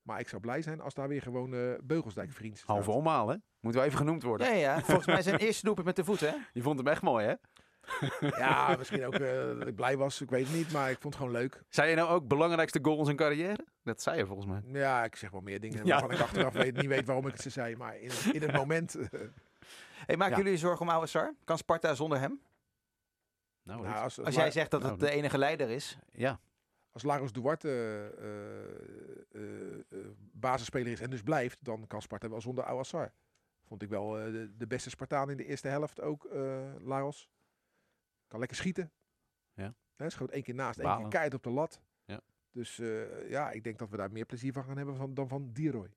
[0.08, 2.76] Maar ik zou blij zijn als daar weer gewoon eh Beugelsdijk vriends staat.
[2.76, 3.36] Halve omhaal, hè?
[3.60, 4.46] Moet wel even genoemd worden.
[4.46, 4.80] Ja, ja.
[4.80, 6.32] Volgens mij zijn eerste doelpunt met de voet, hè?
[6.52, 7.34] Je vond hem echt mooi, hè?
[8.38, 10.20] Ja, misschien ook eh, dat ik blij was.
[10.20, 11.62] Ik weet het niet, maar ik vond het gewoon leuk.
[11.68, 13.66] Zei je nou ook belangrijkste goal in zijn carrière?
[13.82, 14.80] Dat zei je volgens mij.
[14.80, 15.90] Ja, ik zeg wel meer dingen Ja.
[15.90, 17.76] waarvan ik achteraf weet, niet weet waarom ik het ze zei.
[17.76, 18.96] Maar in, in het moment...
[20.06, 20.36] Hey, maken Ja.
[20.38, 21.34] jullie je zorgen om Ouassar?
[21.44, 22.40] Kan Sparta zonder hem?
[23.62, 25.98] Nou, nou, als, Als jij zegt dat Nou, het de enige leider is.
[26.12, 26.40] Ja,
[26.98, 27.68] als Lagos Duarte
[28.18, 33.12] eh, eh, eh, basisspeler is en dus blijft, dan kan Sparta wel zonder Awassar.
[33.64, 37.28] Vond ik wel eh, de, de beste Spartaan in de eerste helft ook, eh Lagos.
[38.26, 38.92] Kan lekker schieten.
[39.54, 39.74] Ja.
[39.96, 41.00] Hè, schoot één keer naast, één Balen.
[41.02, 41.80] keer keihard op de lat.
[42.04, 42.20] Ja.
[42.50, 45.28] Dus eh, ja, ik denk dat we daar meer plezier van gaan hebben van, dan
[45.28, 45.90] van Dieroy.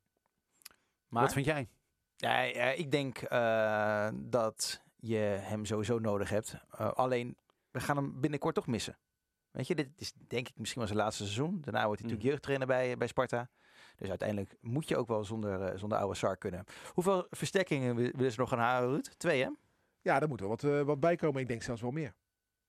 [1.08, 1.70] Maar wat vind jij?
[2.16, 6.56] ja, ja, ik denk eh, dat je hem sowieso nodig hebt.
[6.72, 7.38] Eh, alleen,
[7.72, 8.98] we gaan hem binnenkort toch missen.
[9.52, 11.62] Weet je, dit is denk ik misschien wel zijn laatste seizoen.
[11.62, 12.18] Daarna wordt hij Mhm.
[12.18, 13.50] natuurlijk jeugdtrainer bij, bij Sparta.
[13.96, 16.64] Dus uiteindelijk moet je ook wel zonder, eh zonder Ouassar kunnen.
[16.94, 19.06] Hoeveel versterkingen wi- willen ze nog gaan halen, Ruud?
[19.18, 19.50] Twee, hè?
[20.02, 21.42] Ja, daar moet wel wat, eh, wat bij komen.
[21.42, 22.14] Ik denk zelfs wel meer.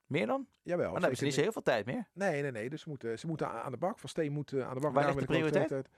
[0.05, 0.47] Meer dan?
[0.61, 0.83] Jawel.
[0.83, 2.07] Maar dan hebben ze niet zo zeker heel veel tijd meer.
[2.13, 2.69] Nee, nee, nee.
[2.69, 3.99] Dus ze moeten, ze moeten aan de bak.
[3.99, 4.93] Van Steen moet eh, aan de bak.
[4.93, 5.89] Waar ligt de prioriteit?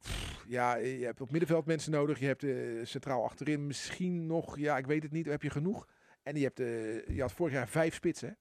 [0.00, 2.18] Pff, Ja, je hebt op middenveld mensen nodig.
[2.18, 2.54] Je hebt eh,
[2.84, 5.86] centraal achterin misschien nog, ja, ik weet het niet, heb je genoeg.
[6.22, 8.38] En je, hebt, eh, je had vorig jaar vijf spitsen.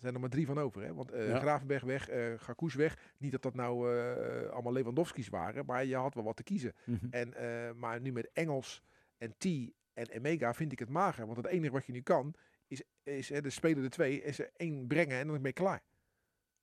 [0.00, 0.82] Er zijn er maar drie van over.
[0.82, 0.94] Hè?
[0.94, 1.38] Want eh Ja.
[1.38, 3.12] Gravenberg weg, Garkoes weg.
[3.18, 6.74] Niet dat dat nou eh, allemaal Lewandowski's waren, maar je had wel wat te kiezen.
[7.10, 8.82] En, eh, maar nu met Engels
[9.18, 9.44] en T
[9.92, 11.24] en Emega vind ik het mager.
[11.24, 12.34] Want het enige wat je nu kan,
[12.66, 15.52] is, is hè, de speler de twee, is er één brengen en dan ben je
[15.52, 15.82] klaar.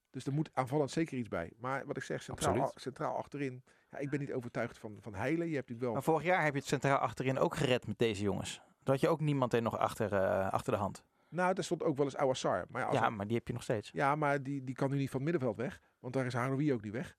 [0.10, 1.52] Dus er moet aanvallend zeker iets bij.
[1.58, 3.64] Maar wat ik zeg, centraal, centraal achterin.
[3.92, 5.48] Ja, ik ben niet overtuigd van, van Heilen.
[5.48, 5.94] Je hebt natuurlijk wel...
[5.94, 8.56] Maar vorig jaar heb je het centraal achterin ook gered met deze jongens.
[8.56, 10.20] Toen had je ook niemand er nog achter,
[10.50, 11.04] achter de hand.
[11.30, 12.66] Nou, daar stond ook wel eens Awassar.
[12.70, 13.90] Maar ja, als Ja, maar die heb je nog steeds.
[13.94, 15.82] ja, maar die, die kan nu niet van het middenveld weg.
[16.00, 17.18] Want daar is Haroui ook niet weg.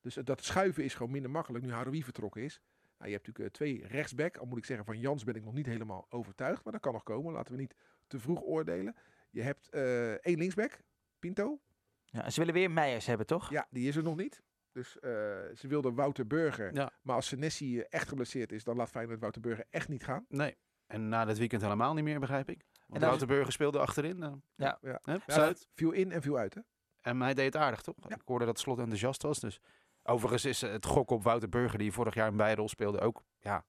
[0.00, 2.60] Dus dat schuiven is gewoon minder makkelijk nu Haroui vertrokken is.
[2.98, 4.36] Nou, je hebt natuurlijk eh, twee rechtsback.
[4.36, 6.64] Al moet ik zeggen, van Jans ben ik nog niet helemaal overtuigd.
[6.64, 7.32] Maar dat kan nog komen.
[7.32, 7.74] Laten we niet
[8.06, 8.94] te vroeg oordelen.
[9.30, 10.80] Je hebt eh, één linksback,
[11.18, 11.60] Pinto.
[12.04, 13.50] Ja, en ze willen weer Meijers hebben, toch?
[13.50, 14.42] Ja, die is er nog niet.
[14.72, 15.10] Dus eh,
[15.54, 16.74] ze wilden Wouter Burger.
[16.74, 16.92] Ja.
[17.02, 20.24] Maar als Senesi echt geblesseerd is, dan laat Feyenoord Wouter Burger echt niet gaan.
[20.28, 20.56] Nee.
[20.86, 22.64] En na dit weekend helemaal niet meer, begrijp ik.
[22.90, 24.22] Want Wouter Burger speelde achterin.
[24.22, 24.78] eh, Ja.
[24.82, 25.00] Ja.
[25.02, 25.68] hè, Ja, Zuid.
[25.74, 26.60] Viel in en viel uit, hè?
[27.00, 27.94] En hij deed het aardig, toch?
[28.08, 28.14] Ja.
[28.14, 29.40] Ik hoorde dat Slot enthousiast was.
[29.40, 29.60] Dus.
[30.02, 33.22] Overigens is eh, het gok op Wouter Burger, die vorig jaar een bijrol speelde, ook...
[33.38, 33.64] Ja,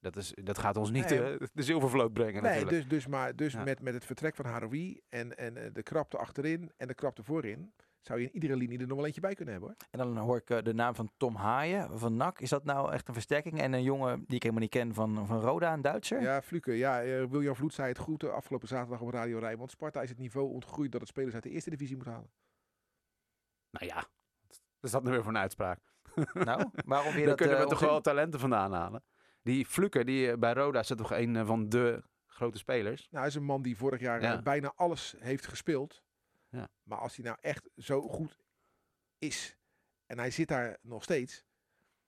[0.00, 2.70] dat, is, dat gaat ons niet Nee, eh, de zilvervloot brengen Nee, natuurlijk.
[2.70, 3.62] dus, dus, maar, dus Ja.
[3.62, 7.72] met, met het vertrek van Haroui en, en de krapte achterin en de krapte voorin,
[8.02, 9.88] zou je in iedere linie er nog wel eentje bij kunnen hebben, hoor.
[9.90, 12.40] En dan hoor ik eh, de naam van Tom Haaien van NAC.
[12.40, 13.60] Is dat nou echt een versterking?
[13.60, 16.22] En een jongen die ik helemaal niet ken van, van Roda, een Duitser?
[16.22, 16.72] Ja, Fluke.
[16.72, 19.70] Ja, eh, William Vloed zei het goed eh, afgelopen zaterdag op Radio Rijnmond.
[19.70, 22.30] Sparta is het niveau ontgroeid dat het spelers uit de eerste divisie moet halen.
[23.70, 24.04] Nou ja,
[24.80, 25.78] is dat nu weer voor een uitspraak?
[26.32, 29.04] Nou, waarom weer Daar dat kunnen we toch wel talenten vandaan halen.
[29.42, 33.00] Die Fluker, die bij Roda is toch een van de grote spelers.
[33.00, 34.42] Nou, hij is een man die vorig jaar Ja.
[34.42, 36.02] bijna alles heeft gespeeld.
[36.52, 36.68] Ja.
[36.82, 38.38] Maar als hij nou echt zo goed
[39.18, 39.56] is
[40.06, 41.44] en hij zit daar nog steeds, ik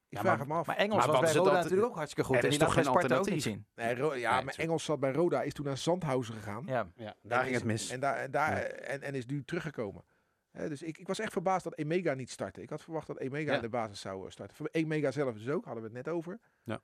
[0.08, 0.66] Ja, vraag maar- hem af.
[0.66, 2.36] Maar Engels Maar was bij Roda natuurlijk ook hartstikke goed.
[2.36, 3.52] Er En is die toch geen Sparta ook niet alternatief?
[3.52, 3.66] zien.
[3.74, 6.62] Nee, Ro- ja, Nee, maar Engels zat bij Roda, is toen naar Zandhausen gegaan.
[6.66, 6.86] Ja.
[6.96, 7.90] Ja, En daar ging is- het mis.
[7.90, 8.62] En, daar, en, daar, Ja.
[8.66, 10.04] en, en is nu teruggekomen.
[10.50, 12.62] Hè, dus ik, ik was echt verbaasd dat Emega niet startte.
[12.62, 13.56] Ik had verwacht dat Emega Ja.
[13.56, 14.56] in de basis zou eh, starten.
[14.56, 16.40] Voor Emega zelf dus ook, hadden we het net over.
[16.62, 16.80] Ja.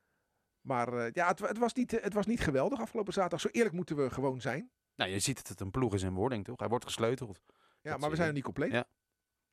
[0.60, 3.40] Maar eh, ja, het, het, was niet, eh, het was niet geweldig afgelopen zaterdag.
[3.40, 4.70] Zo eerlijk moeten we gewoon zijn.
[5.00, 6.58] Nou, je ziet dat het een ploeg is in wording, toch?
[6.58, 7.40] Hij wordt gesleuteld.
[7.82, 8.72] Ja, Dat maar we zijn nog niet compleet.
[8.72, 8.84] Ja.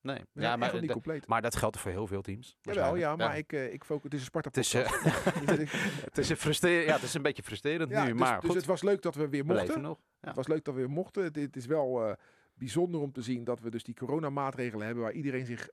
[0.01, 1.27] Nee, We ja, maar, niet compleet.
[1.27, 2.57] maar dat geldt voor heel veel teams.
[2.61, 4.91] Jawel, ja, maar ik, eh, ik focus, het is een Sparta Het is, eh,
[6.09, 8.45] het is, een frustre- ja, het is een beetje frustrerend ja, nu, dus, maar dus
[8.49, 9.81] goed, het was leuk dat we weer we mochten.
[9.81, 9.99] nog.
[10.19, 10.27] Ja.
[10.27, 11.23] Het was leuk dat we weer mochten.
[11.23, 12.13] Het, het is wel eh,
[12.53, 15.69] bijzonder om te zien dat we dus die coronamaatregelen hebben waar iedereen zich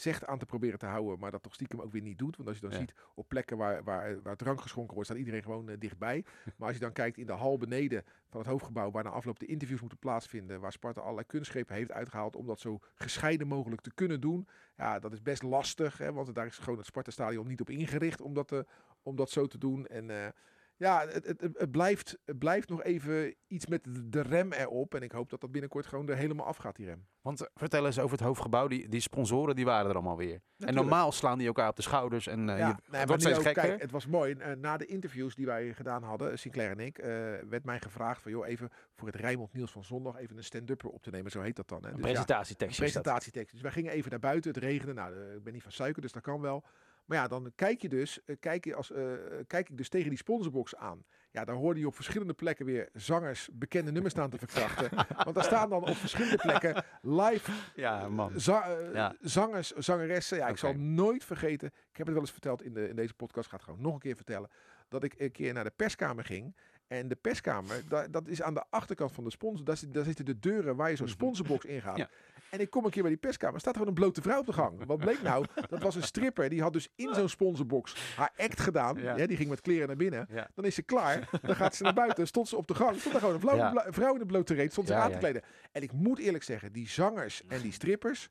[0.00, 2.36] zegt aan te proberen te houden, maar dat toch stiekem ook weer niet doet.
[2.36, 2.78] Want als je dan Ja.
[2.78, 6.24] ziet op plekken waar, waar, waar drank geschonken wordt, staat iedereen gewoon eh, dichtbij.
[6.56, 9.38] Maar als je dan kijkt in de hal beneden van het hoofdgebouw, waar na afloop
[9.38, 13.80] de interviews moeten plaatsvinden, waar Sparta allerlei kunstgrepen heeft uitgehaald om dat zo gescheiden mogelijk
[13.80, 14.48] te kunnen doen.
[14.76, 18.20] Ja, dat is best lastig, hè, want daar is gewoon het Sparta-stadion niet op ingericht
[18.20, 18.66] om dat, te,
[19.02, 19.86] om dat zo te doen.
[19.86, 20.28] En eh,
[20.76, 24.94] ja, het, het, blijft, het blijft nog even iets met de- rem erop.
[24.94, 27.06] En ik hoop dat dat binnenkort gewoon er helemaal afgaat, die rem.
[27.20, 28.68] Want eh, vertel eens over het hoofdgebouw.
[28.68, 30.40] Die, die sponsoren die waren er allemaal weer.
[30.58, 32.26] En normaal slaan die elkaar op de schouders.
[32.26, 33.62] En eh Ja, je, nee, wordt steeds ook, gekker.
[33.62, 34.32] kijk, het was mooi.
[34.34, 37.08] Eh, na de interviews die wij gedaan hadden, Sinclair en ik, eh,
[37.48, 40.90] werd mij gevraagd van, joh, even voor het Rijnmond Nieuws van zondag even een stand-upper
[40.90, 41.30] op te nemen.
[41.30, 41.82] Zo heet dat dan.
[41.82, 41.90] Hè.
[41.90, 42.44] Een Dus ja,
[42.76, 43.52] presentatietekst.
[43.52, 44.92] Dus wij gingen even naar buiten, het regende.
[44.92, 46.64] Nou, ik ben niet van suiker, dus dat kan wel.
[47.06, 49.02] Maar ja, dan kijk je dus, eh, kijk, je als, eh,
[49.46, 51.04] kijk ik dus tegen die sponsorbox aan.
[51.30, 54.90] Ja, daar hoorde je op verschillende plekken weer zangers bekende nummers staan te verkrachten.
[55.24, 58.40] Want daar staan dan op verschillende plekken live Ja, man.
[58.40, 59.16] za- eh, Ja.
[59.20, 60.38] zangers, zangeressen.
[60.38, 61.68] Ja, ik zal nooit vergeten.
[61.68, 63.48] Ik heb het wel eens verteld in, de, in deze podcast.
[63.48, 64.50] Ga het gewoon nog een keer vertellen.
[64.88, 66.56] Dat ik een keer naar de perskamer ging.
[66.86, 69.64] En de perskamer, da- dat is aan de achterkant van de sponsor.
[69.64, 71.14] Daar, zit- daar zitten de deuren waar je zo'n Mhm.
[71.14, 71.96] sponsorbox in gaat.
[71.96, 72.08] Ja.
[72.56, 73.60] En ik kom een keer bij die perskamer.
[73.60, 74.84] staat er gewoon een blote vrouw op de gang.
[74.84, 75.46] Wat bleek nou?
[75.68, 76.48] Dat was een stripper.
[76.48, 78.96] Die had dus in zo'n sponsorbox haar act gedaan.
[78.96, 79.16] Ja.
[79.16, 80.26] Ja, die ging met kleren naar binnen.
[80.30, 80.50] Ja.
[80.54, 81.28] Dan is ze klaar.
[81.42, 82.26] Dan gaat ze naar buiten.
[82.26, 82.98] Stond ze op de gang.
[82.98, 83.84] Stond er gewoon een vrouw, Ja.
[83.88, 84.72] vrouw in de blote reet.
[84.72, 85.42] Stond ze aan te kleden.
[85.72, 88.28] En ik moet eerlijk zeggen, die zangers en die strippers.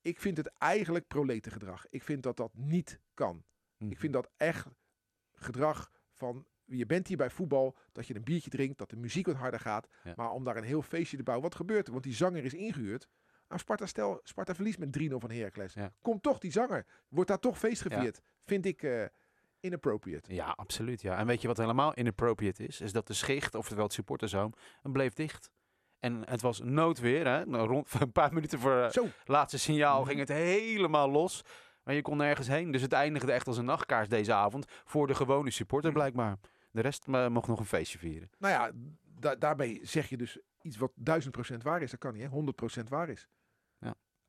[0.00, 1.86] Ik vind het eigenlijk proletengedrag.
[1.90, 3.44] Ik vind dat dat niet kan.
[3.78, 4.66] Ik vind dat echt
[5.32, 6.46] gedrag van...
[6.64, 9.60] Je bent hier bij voetbal, dat je een biertje drinkt, dat de muziek wat harder
[9.60, 9.88] gaat.
[10.04, 10.12] Ja.
[10.16, 11.48] Maar om daar een heel feestje te bouwen.
[11.48, 11.92] Wat gebeurt er?
[11.92, 13.08] Want die zanger is ingehuurd.
[13.52, 15.74] Nou, Sparta, stel, Sparta verliest met 3-0 van Heracles.
[15.74, 15.92] Ja.
[16.02, 16.86] Komt toch die zanger.
[17.08, 18.20] Wordt daar toch feest gevierd.
[18.44, 19.04] Vind ik eh,
[19.60, 20.34] inappropriate.
[20.34, 21.02] Ja, absoluut.
[21.02, 21.16] Ja.
[21.18, 22.80] En weet je wat helemaal inappropriate is?
[22.80, 25.50] Is dat de schicht, oftewel het supporterzoom, bleef dicht.
[26.00, 27.26] En het was noodweer.
[27.26, 27.46] Hè?
[27.46, 30.08] Nou, rond een paar minuten voor het Zo, laatste signaal Mhm.
[30.08, 31.42] ging het helemaal los.
[31.82, 32.70] Maar je kon nergens heen.
[32.70, 34.64] Dus het eindigde echt als een nachtkaars deze avond.
[34.84, 35.98] Voor de gewone supporter Mhm.
[35.98, 36.36] blijkbaar.
[36.70, 38.30] De rest eh, mocht nog een feestje vieren.
[38.38, 38.70] nou ja,
[39.18, 41.90] da- daarbij zeg je dus iets wat 1000% waar is.
[41.90, 42.28] Dat kan niet, hè?
[42.28, 43.28] 100% waar is.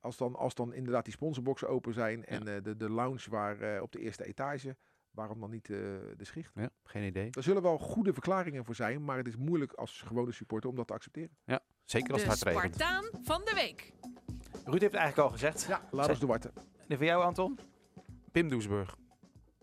[0.04, 0.10] Ja.
[0.10, 3.60] Als, dan, als dan inderdaad die sponsorboxen open zijn en eh, de, de lounge waar,
[3.62, 4.76] eh, op de eerste etage,
[5.12, 5.78] waarom dan niet eh,
[6.18, 6.52] de schicht?
[6.56, 7.28] Ja, geen idee.
[7.32, 10.76] Er zullen wel goede verklaringen voor zijn, maar het is moeilijk als gewone supporter om
[10.76, 11.38] dat te accepteren.
[11.86, 12.76] Zeker als De het hard regent.
[12.76, 13.92] Spartaan van de week.
[14.52, 15.66] Ruud heeft het eigenlijk al gezegd.
[15.68, 16.52] Ja, laat ons de warten.
[16.88, 17.60] En voor jou, Anton?
[18.32, 18.96] Pim Doesburg.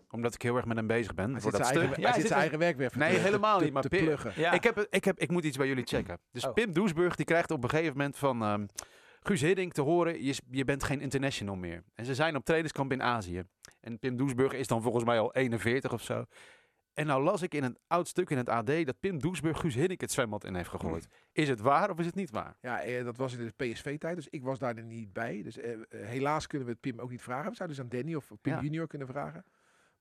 [0.09, 1.31] Omdat ik heel erg met hem bezig ben.
[1.31, 1.87] Hij voor zit dat zijn stuk.
[1.95, 3.81] eigen, Ja, hij zit zijn zit eigen werk weer Nee, te- helemaal te- niet, maar
[3.81, 4.17] te Pim-.
[4.35, 4.51] Ja.
[4.51, 6.19] Ik, heb, ik, heb, ik moet iets bij jullie checken.
[6.31, 6.53] Dus Oh.
[6.53, 8.65] Pim Doesburg die krijgt op een gegeven moment van ehm,
[9.23, 10.23] Guus Hiddink te horen...
[10.23, 11.83] Je, je bent geen international meer.
[11.95, 13.43] En ze zijn op trainingskamp in Azië.
[13.79, 16.25] En Pim Doesburg is dan volgens mij al 41 of zo.
[16.93, 18.65] En nou las ik in een oud stuk in het AD...
[18.65, 21.07] dat Pim Doesburg Guus Hiddink het zwembad in heeft gegooid.
[21.31, 22.55] Is het waar of is het niet waar?
[22.61, 25.41] Ja, eh, dat was in de PSV-tijd, dus ik was daar er niet bij.
[25.43, 27.49] Dus eh, eh, helaas kunnen we het Pim ook niet vragen.
[27.49, 28.61] We zouden dus aan Danny of Pim Ja.
[28.61, 29.45] Junior kunnen vragen.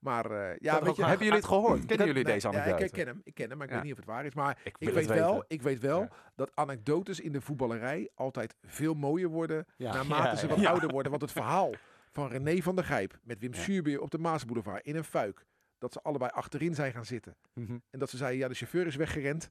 [0.01, 1.85] Maar eh, ja, weet je, Hebben jullie het gehoord?
[1.85, 2.85] Kennen jullie deze ja, anekdote?
[2.85, 3.79] ik ken hem, ik ken hem, maar ik Ja.
[3.79, 4.35] weet niet of het waar is.
[4.35, 6.09] Maar Ik weet wel, ik weet wel Ja.
[6.37, 9.93] dat anekdotes in de voetballerij altijd veel mooier worden Ja.
[9.93, 10.53] naarmate Ja, ze ja.
[10.53, 10.71] wat Ja.
[10.71, 11.11] ouder worden.
[11.11, 11.73] Want het verhaal
[12.11, 13.61] van René van der Gijp met Wim Ja.
[13.61, 15.45] Suurbeer op de Maasboulevard in een fuik,
[15.79, 17.37] dat ze allebei achterin zijn gaan zitten.
[17.55, 17.79] Mhm.
[17.91, 19.51] En dat ze zeiden, ja, de chauffeur is weggerend.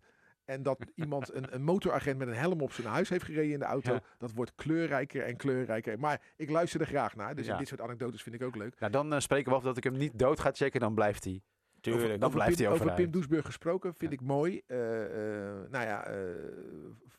[0.49, 3.59] En dat iemand, een, een motoragent met een helm op zijn huis heeft gereden in
[3.59, 3.93] de auto.
[3.93, 4.01] Ja.
[4.17, 5.99] Dat wordt kleurrijker en kleurrijker.
[5.99, 7.35] Maar ik luister er graag naar.
[7.35, 7.57] Dus Ja.
[7.57, 8.79] dit soort anekdotes vind ik ook leuk.
[8.79, 11.23] Nou, dan eh, spreken we af dat ik hem niet dood ga checken, dan blijft
[11.23, 11.41] hij.
[11.81, 13.13] Tuurlijk, over, dan over blijft Pim, hij over Pim overeind.
[13.13, 14.17] Doesburg gesproken vind Ja.
[14.19, 14.61] ik mooi.
[14.67, 16.07] Eh, eh, nou ja,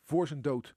[0.03, 0.75] voor zijn dood.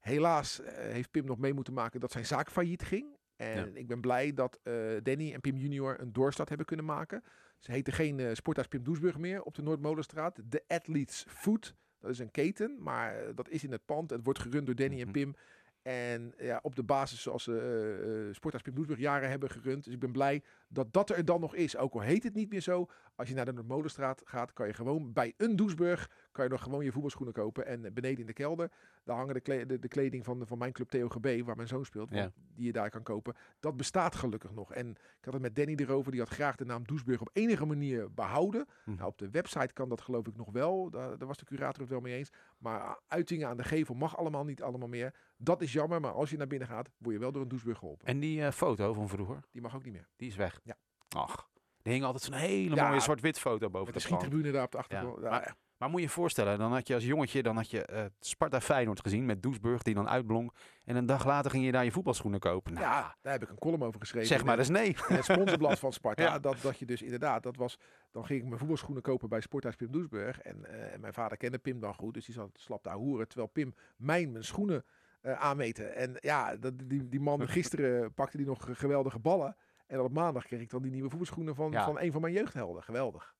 [0.00, 3.16] Helaas heeft Pim nog mee moeten maken dat zijn zaak failliet ging.
[3.36, 3.68] En Ja.
[3.80, 4.60] ik ben blij dat
[5.02, 7.22] Danny en Pim junior een doorstart hebben kunnen maken.
[7.58, 10.40] Ze heten geen eh Sporthuis Pim Doesburg meer op de Noordmolenstraat.
[10.44, 11.74] De Athletes Food.
[12.06, 14.10] Dat is een keten, maar eh, dat is in het pand.
[14.10, 15.12] Het wordt gerund door Danny en Mhm.
[15.12, 15.34] Pim.
[15.82, 19.84] En ja, op de basis zoals ze eh, Sporthuis Pim Doesburg jaren hebben gerund.
[19.84, 21.76] Dus ik ben blij dat dat er dan nog is.
[21.76, 22.86] Ook al heet het niet meer zo.
[23.14, 26.62] Als je naar de Noordmolenstraat gaat, kan je gewoon bij een Doesburg kan je nog
[26.62, 27.66] gewoon je voetbalschoenen kopen.
[27.66, 28.70] En beneden in de kelder,
[29.04, 31.84] daar hangen de, kle- de, de kleding van, van mijn club TOGB, waar mijn zoon
[31.84, 32.30] speelt, Ja.
[32.54, 33.34] die je daar kan kopen.
[33.60, 34.72] Dat bestaat gelukkig nog.
[34.72, 37.64] En ik had het met Danny erover, die had graag de naam Doesburg op enige
[37.66, 38.66] manier behouden.
[38.84, 38.94] Hm.
[38.94, 40.90] Nou, op de website kan dat geloof ik nog wel.
[40.90, 42.30] Daar, daar was de curator het wel mee eens.
[42.58, 45.14] Maar uitingen aan de gevel mag allemaal niet allemaal meer.
[45.36, 47.78] Dat is jammer, maar als je naar binnen gaat, word je wel door een Doesburg
[47.78, 48.06] geholpen.
[48.06, 50.08] En die eh, foto van vroeger, Die mag ook niet meer.
[50.16, 50.55] die is weg.
[50.64, 50.76] Ja.
[51.08, 51.48] Ach,
[51.82, 54.20] er hing altijd zo'n hele Ja, mooie zwart-wit foto boven de de plank.
[54.22, 55.22] schiettribune daar op de achtergrond.
[55.22, 57.84] Ja, maar- Maar moet je je voorstellen, dan had je als jongetje dan had je,
[57.84, 60.52] eh, Sparta Feyenoord gezien met Doesburg die dan uitblonk.
[60.84, 62.72] En een dag later ging je daar je voetbalschoenen kopen.
[62.72, 64.28] Nou, Ja, daar heb ik een column over geschreven.
[64.28, 64.86] zeg maar eens nee.
[65.08, 66.22] in het sponsorblad van Sparta.
[66.32, 66.38] Ja.
[66.38, 67.78] Dat, dat je dus inderdaad, dat was,
[68.10, 70.40] dan ging ik mijn voetbalschoenen kopen bij Sporthuis Pim Doesburg.
[70.40, 73.28] En, eh, en mijn vader kende Pim dan goed, dus die zat slap daar hoeren.
[73.28, 74.84] Terwijl Pim mijn, mijn schoenen
[75.20, 75.94] eh aanmeten.
[75.94, 79.56] En ja, dat, die, die man gisteren pakte die nog geweldige ballen.
[79.86, 81.84] En op maandag kreeg ik dan die nieuwe voetbalschoenen van, Ja.
[81.84, 82.82] van een van mijn jeugdhelden.
[82.82, 83.34] Geweldig.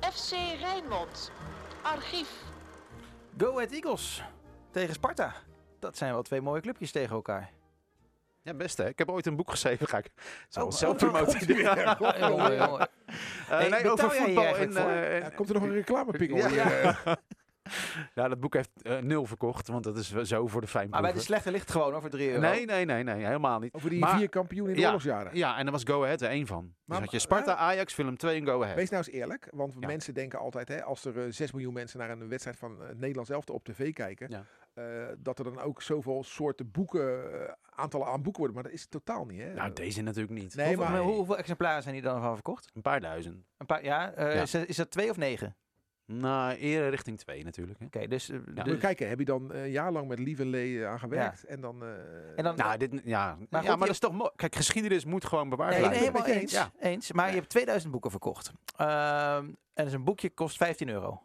[0.00, 1.32] FC Rijnmond.
[1.82, 2.42] Archief.
[3.38, 4.22] Go Ahead Eagles
[4.70, 5.32] tegen Sparta.
[5.78, 7.50] Dat zijn wel twee mooie clubjes tegen elkaar.
[8.42, 8.88] Ja, best hè.
[8.88, 10.10] Ik heb ooit een boek geschreven, ga ik
[10.58, 11.56] Oh, zelf oh, promoten.
[11.56, 11.96] Ja.
[11.98, 12.80] Jongen, jongen.
[12.80, 12.86] Eh,
[13.46, 14.56] Hey, nee, betaal over voetbal.
[14.56, 16.36] En, eh, Ja, komt er nog een reclamepikkel?
[16.36, 16.96] Ja.
[18.14, 21.02] ja, dat boek heeft eh, nul verkocht, want dat is wel zo voor de Maar
[21.02, 22.40] bij de slechte ligt gewoon over 3 euro.
[22.40, 23.74] Nee, nee, nee, nee, helemaal niet.
[23.74, 24.86] Over die Maar- vier kampioenen in de Ja.
[24.86, 25.36] oorlogsjaren.
[25.36, 26.74] Ja, en daar was Go Ahead er één van.
[26.86, 28.76] Dus had je Sparta, Ajax, film 2 en Go Ahead.
[28.76, 29.86] Wees nou eens eerlijk, want Ja.
[29.86, 32.88] mensen denken altijd, hè, als er eh, 6 miljoen mensen naar een wedstrijd van eh,
[32.88, 34.44] het Nederlands elftal op tv kijken, Ja.
[34.74, 34.84] eh,
[35.18, 38.54] dat er dan ook zoveel soorten boeken, eh, aantallen aan boeken worden.
[38.54, 39.40] Maar dat is het totaal niet.
[39.40, 39.52] Hè?
[39.54, 40.54] Nou, deze natuurlijk niet.
[40.54, 42.70] Nee, hoeveel, maar- hoe- hoeveel exemplaren zijn die dan van verkocht?
[42.74, 43.44] Een paar duizend.
[43.56, 44.42] Een paar, ja, eh, Ja.
[44.42, 45.56] Is, dat- is dat twee of negen?
[46.06, 47.78] Nou, eerder richting 2 natuurlijk.
[47.78, 47.84] Hè.
[47.86, 48.28] Oké, dus...
[48.30, 48.62] eh, Ja.
[48.62, 51.44] Dus- je kijken, heb je dan eh, een jaar lang met Lieve Lee aan gewerkt?
[51.44, 51.82] En dan...
[51.82, 51.88] eh,
[52.36, 54.30] En dan- Nou, dit, ja, Maar goed, ja, maar je- dat is toch mooi.
[54.36, 56.00] Kijk, geschiedenis moet gewoon bewaard Nee, blijven.
[56.02, 56.52] nee, helemaal eens.
[56.54, 56.68] eens.
[56.80, 57.12] eens.
[57.12, 58.52] Maar je hebt 2000 boeken verkocht.
[58.76, 61.22] Ehm, en dus een boekje kost 15 euro.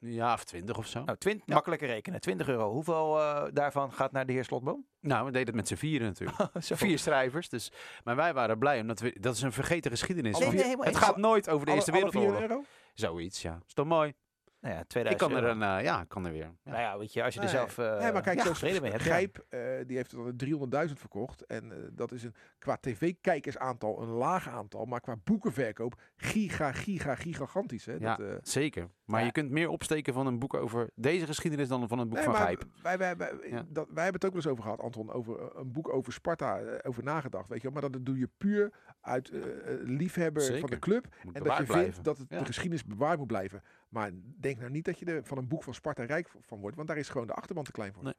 [0.00, 1.04] Ja, of 20 of zo.
[1.04, 1.54] Nou, 20, Ja.
[1.54, 2.20] makkelijker rekenen.
[2.20, 2.72] 20 euro.
[2.72, 4.86] Hoeveel eh, daarvan gaat naar de heer Slotboom?
[5.00, 6.38] Nou, we deden het met z'n vieren natuurlijk.
[6.64, 6.74] Zo.
[6.76, 7.48] Vier schrijvers.
[7.48, 7.72] Dus,
[8.04, 10.32] maar wij waren blij, omdat we, dat is een vergeten geschiedenis.
[10.32, 11.04] Nee, want nee, helemaal het eens.
[11.04, 12.64] gaat nooit over de alle, Eerste Wereldoorlog.
[12.94, 13.60] Zoiets, ja.
[13.66, 14.14] Is mooi?
[14.60, 15.60] Nou ja, Ik 2000 kan er euro.
[15.60, 16.42] een, eh, ja, ik kan er weer.
[16.64, 16.70] Ja.
[16.70, 17.54] Nou ja, weet je, als je er Nee.
[17.54, 19.02] zelf eh nee, maar kijk, zoals mee hebt.
[19.02, 21.46] Grijp, eh, die heeft er dan 300.000 verkocht.
[21.46, 24.84] En eh, dat is een, qua tv-kijkersaantal een laag aantal.
[24.84, 27.86] Maar qua boekenverkoop giga, giga, gigantisch.
[27.86, 27.92] Hè?
[27.92, 28.88] Ja, Dat, eh, zeker.
[29.04, 29.26] Maar Ja.
[29.26, 32.24] je kunt meer opsteken van een boek over deze geschiedenis dan van een boek Nee,
[32.24, 32.64] van maar Gijp.
[32.82, 33.64] Wij, wij, wij, Ja.
[33.68, 36.12] dat, wij hebben het ook wel eens over gehad, Anton, over eh, een boek over
[36.12, 37.70] Sparta, eh, over nagedacht, weet je.
[37.70, 41.06] Maar dat doe je puur uit eh, eh, liefhebber van de club.
[41.22, 42.38] Moet En dat je vindt dat het, Ja.
[42.38, 43.62] de geschiedenis bewaard moet blijven.
[43.88, 44.10] Maar
[44.48, 46.88] denk nou niet dat je er van een boek van Sparta rijk van wordt, want
[46.88, 48.02] daar is gewoon de achterban te klein voor.
[48.04, 48.14] Nee.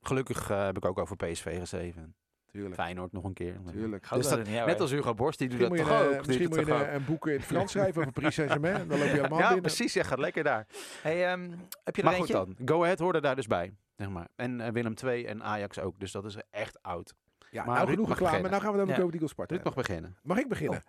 [0.00, 2.14] Gelukkig eh, heb ik ook over PSV geschreven.
[2.46, 3.56] Tuurlijk, Feyenoord nog een keer.
[3.70, 4.08] tuurlijk.
[4.10, 6.26] Dus dat uit, Net als Hugo Borst, die doet dat toch een- ook.
[6.26, 8.88] misschien Die moet je een, een boek in het Frans schrijven over Paris Saint-Germain.
[8.88, 9.62] Dan loop je helemaal Ja, binnen.
[9.62, 9.92] precies.
[9.92, 10.66] Ja, gaat lekker daar.
[11.02, 11.50] Hey, ehm,
[11.84, 12.56] heb je er Maar goed dan.
[12.64, 13.74] Go Ahead hoorde daar dus bij.
[13.96, 14.28] Zeg maar.
[14.36, 16.00] En eh, Willem II en Ajax ook.
[16.00, 17.14] Dus dat is echt oud.
[17.50, 18.24] Ja, Maar nou genoeg reclame.
[18.30, 18.50] beginnen.
[18.50, 18.94] Nou gaan we dan Ja.
[18.94, 19.54] ook over die Sparta.
[19.54, 20.16] Ruud mag beginnen.
[20.22, 20.82] Mag ik beginnen?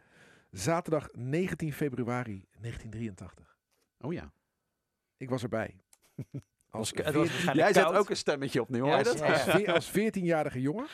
[0.52, 3.58] Zaterdag 19 februari 1983.
[4.00, 4.32] Oh ja.
[5.24, 5.76] Ik was erbij.
[6.70, 7.96] Als, Het was 14 waarschijnlijk Jij zet koud.
[7.96, 9.20] ook een stemmetje op nu, hoor Ja, je dat?
[9.20, 9.54] ja, ja.
[9.54, 10.86] als, als 14-jarige jongen.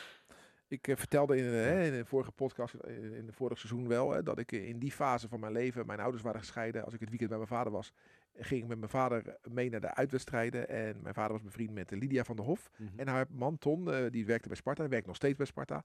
[0.68, 4.10] Ik eh, vertelde in, hè, in de vorige podcast, eh, in het vorige seizoen wel,
[4.10, 6.84] hè, dat ik in die fase van mijn leven, mijn ouders waren gescheiden.
[6.84, 7.92] Als ik het weekend bij mijn vader was,
[8.36, 10.68] ging ik met mijn vader mee naar de uitwedstrijden.
[10.68, 12.70] En mijn vader was bevriend met Lydia van der Hof.
[12.76, 12.98] Mhm.
[12.98, 15.84] En haar man Ton, die werkte bij Sparta, hij werkt nog steeds bij Sparta.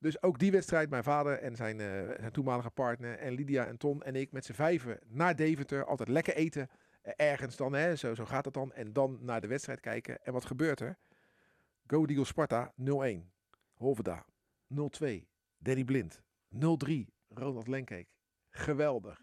[0.00, 1.86] Dus ook die wedstrijd, mijn vader en zijn, eh,
[2.18, 5.84] zijn toenmalige partner en Lydia en Ton en ik met z'n vijven naar Deventer.
[5.84, 6.68] Altijd lekker eten,
[7.16, 8.72] ergens dan, hè, zo, zo gaat het dan.
[8.72, 10.24] En dan naar de wedstrijd kijken.
[10.24, 10.98] En wat gebeurt er?
[11.86, 13.30] Go Eagle Sparta 0-1.
[13.74, 14.26] Holverda
[14.74, 15.28] 0-2.
[15.58, 16.58] Danny Blind 0-3.
[17.28, 18.08] Ronald Lenkeek
[18.50, 19.22] geweldig.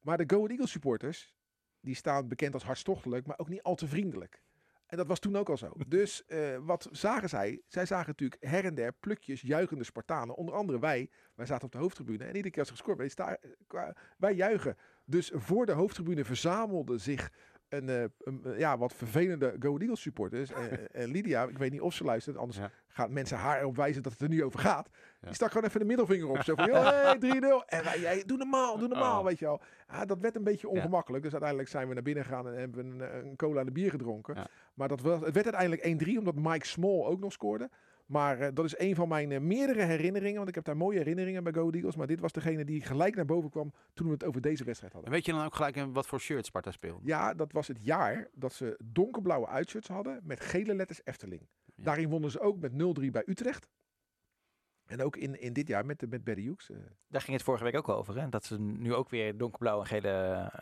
[0.00, 1.34] Maar de Go Eagles supporters,
[1.80, 4.42] die staan bekend als hartstochtelijk, maar ook niet al te vriendelijk.
[4.86, 5.72] En dat was toen ook al zo.
[5.88, 7.62] Dus eh, wat zagen zij?
[7.68, 10.34] Zij zagen natuurlijk her en der plukjes juichende Spartanen.
[10.36, 11.10] Onder andere wij.
[11.34, 12.18] Wij zaten op de hoofdtribune.
[12.24, 14.76] En iedere keer als er gescoord werd, kwa- wij juichen.
[15.04, 17.30] Dus voor de hoofdtribune verzamelde zich
[17.68, 20.52] een, eh, een, eh, ja, wat vervelende Go Eagles supporters.
[20.52, 20.70] En,
[21.02, 22.70] en Lydia, ik weet niet of ze luistert, anders Ja.
[22.88, 24.88] gaan mensen haar erop wijzen dat het er nu over gaat.
[25.20, 26.42] Die stak gewoon even de middelvinger op.
[26.42, 27.64] Zo van, "Yo, hey, 3-0.
[27.66, 29.24] En wij, doe normaal, doe normaal, Oh.
[29.26, 29.60] weet je wel.
[29.88, 31.22] Ja, dat werd een beetje ongemakkelijk.
[31.22, 33.72] Dus uiteindelijk zijn we naar binnen gegaan en hebben we een, een cola en een
[33.72, 34.36] bier gedronken.
[34.74, 37.70] Maar dat was, het werd uiteindelijk 1-3, omdat Mike Small ook nog scoorde.
[38.06, 40.36] Maar eh, dat is een van mijn eh, meerdere herinneringen.
[40.36, 41.96] Want ik heb daar mooie herinneringen bij Go Eagles.
[41.96, 44.92] Maar dit was degene die gelijk naar boven kwam toen we het over deze wedstrijd
[44.92, 45.16] En hadden.
[45.16, 47.00] weet je dan ook gelijk in wat voor shirt Sparta speelde?
[47.04, 51.42] Ja, dat was het jaar dat ze donkerblauwe uitshirts hadden met gele letters Efteling.
[51.74, 51.84] Ja.
[51.84, 53.68] Daarin wonnen ze ook met 0-3 bij Utrecht.
[54.86, 56.70] En ook in, in dit jaar met, de- met Barry Hughes.
[56.70, 56.76] eh.
[57.08, 58.20] Daar ging het vorige week ook over.
[58.20, 58.28] Hè?
[58.28, 60.08] Dat ze nu ook weer donkerblauw en gele,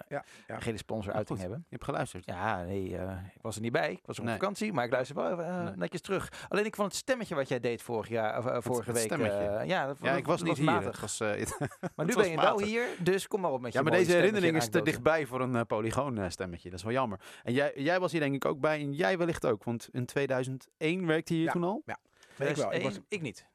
[0.08, 0.60] Ja, ja.
[0.60, 1.58] gele sponsoruiting hebben.
[1.58, 2.24] Je hebt geluisterd.
[2.24, 3.92] Ja, nee, eh, ik was er niet bij.
[3.92, 4.34] Ik was op Nee.
[4.34, 5.76] vakantie, maar ik luister wel eh, Nee.
[5.76, 6.46] netjes terug.
[6.48, 9.06] Alleen ik vond het stemmetje wat jij deed vorig jaar, of, vorige het week.
[9.06, 9.38] stemmetje?
[9.38, 10.66] eh, ja, dat, Ja, dat- ik was dat niet hier.
[10.66, 10.90] matig.
[10.90, 11.58] Het was, het-
[11.96, 14.12] Maar nu ben je wel hier, dus kom maar op met je ja, maar deze
[14.12, 16.70] herinnering is te dichtbij voor een polygoon stemmetje.
[16.70, 17.20] Dat is wel jammer.
[17.42, 19.64] En jij, jij was hier denk ik ook bij en jij wellicht ook.
[19.64, 21.52] Want in 2001 werkte je hier Ja.
[21.52, 21.82] toen al.
[21.84, 22.72] Nee, ik wel.
[22.72, 23.46] Ik was, 2001, ik niet.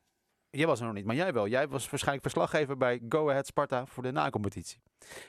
[0.51, 1.47] Jij was er nog niet, maar jij wel.
[1.47, 4.81] Jij was waarschijnlijk verslaggever bij Go Ahead Sparta voor de na-competitie.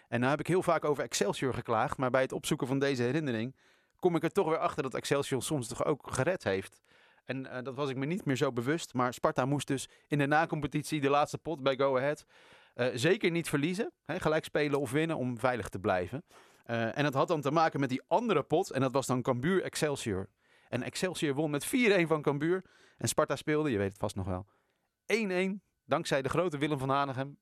[0.08, 3.02] En nou heb ik heel vaak over Excelsior geklaagd, maar bij het opzoeken van deze
[3.02, 3.56] herinnering
[3.98, 6.80] kom ik er toch weer achter dat Excelsior soms toch ook gered heeft.
[7.24, 10.18] En eh, dat was ik me niet meer zo bewust, maar Sparta moest dus in
[10.18, 12.24] de na-competitie de laatste pot bij Go Ahead
[12.74, 13.92] eh, zeker niet verliezen.
[14.04, 16.24] Hè, gelijk spelen of winnen om veilig te blijven.
[16.64, 19.22] Eh, en dat had dan te maken met die andere pot en dat was dan
[19.22, 20.28] Cambuur Excelsior.
[20.68, 22.64] En Excelsior won met 4-1 van Cambuur.
[22.96, 24.46] En Sparta speelde, je weet het vast nog wel,
[25.10, 25.60] 1-1.
[25.84, 27.38] Dankzij de grote Willem van Hanegem.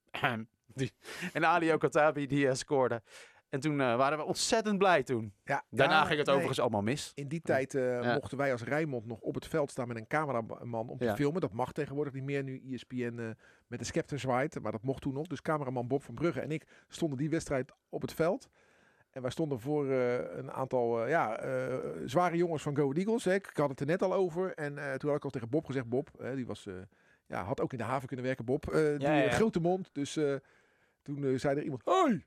[0.66, 0.92] die,
[1.32, 3.02] en Ali Okatabi die eh, scoorde.
[3.48, 5.34] En toen eh, waren we ontzettend blij toen.
[5.44, 7.12] ja, Daarna ja, ging het nee, overigens allemaal mis.
[7.14, 8.14] In die tijd eh, Ja.
[8.14, 11.40] mochten wij als Rijnmond nog op het veld staan met een cameraman om te filmen.
[11.40, 14.60] Dat mag tegenwoordig niet meer nu ESPN met de scepter zwaait.
[14.60, 15.26] Maar dat mocht toen nog.
[15.26, 18.48] Dus cameraman Bob van Brugge en ik stonden die wedstrijd op het veld.
[19.10, 21.40] En wij stonden voor een aantal ja,
[22.04, 23.24] zware jongens van Go Eagles.
[23.24, 23.34] Hè.
[23.34, 24.54] Ik had het er net al over.
[24.54, 26.66] En toen had ik al tegen Bob gezegd, Bob, die was,
[27.28, 28.68] ja, had ook in de haven kunnen werken, Bob.
[28.68, 29.90] Eh, die eh, grote mond.
[29.92, 30.34] Dus eh,
[31.02, 32.24] toen zei er iemand, hoi!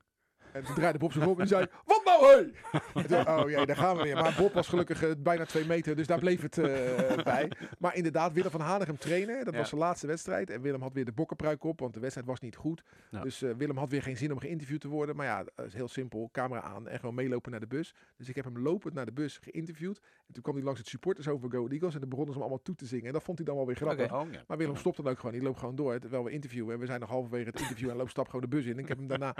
[0.52, 3.40] En toen draaide Bob zich om en zei, wat nou hé?
[3.42, 4.14] Oh jee, daar gaan we weer.
[4.14, 6.64] Maar Bob was gelukkig eh, bijna twee meter, dus daar bleef het eh,
[7.32, 7.50] bij.
[7.78, 9.44] Maar inderdaad, Willem van Hanegem trainen.
[9.44, 9.58] Dat Ja.
[9.60, 10.50] was zijn laatste wedstrijd.
[10.50, 12.82] En Willem had weer de bokkenpruik op, want de wedstrijd was niet goed.
[13.10, 13.20] Ja.
[13.22, 15.16] Dus eh, Willem had weer geen zin om geïnterviewd te worden.
[15.16, 16.28] Maar ja, dat is heel simpel.
[16.32, 17.94] Camera aan en gewoon meelopen naar de bus.
[18.16, 19.98] Dus ik heb hem lopend naar de bus geïnterviewd.
[20.26, 21.94] En toen kwam hij langs het supporters over Go Eagles.
[21.94, 23.06] En dan begonnen ze hem allemaal toe te zingen.
[23.06, 24.12] En dat vond hij dan wel weer grappig.
[24.12, 24.44] Oké.
[24.46, 25.32] Maar Willem stopt dan ook gewoon.
[25.32, 26.74] Die loopt gewoon door terwijl we interviewen.
[26.74, 28.72] En we zijn nog halverwege het interview en loopt stap gewoon de bus in.
[28.72, 29.34] En ik heb hem daarna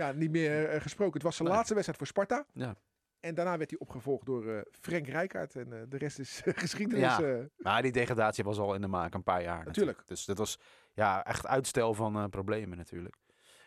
[0.00, 1.14] ja, niet meer eh, gesproken.
[1.14, 1.56] Het was zijn Nee.
[1.56, 2.46] laatste wedstrijd voor Sparta.
[2.52, 2.76] Ja.
[3.20, 5.56] En daarna werd hij opgevolgd door eh Frank Rijkaard.
[5.56, 7.16] En eh, de rest is geschiedenis.
[7.16, 7.22] Ja.
[7.22, 7.44] eh.
[7.56, 9.64] Maar die degradatie was al in de maak een paar jaar.
[9.64, 10.02] Natuurlijk.
[10.06, 10.58] Dus dat was
[10.94, 13.16] ja, echt uitstel van eh, problemen natuurlijk.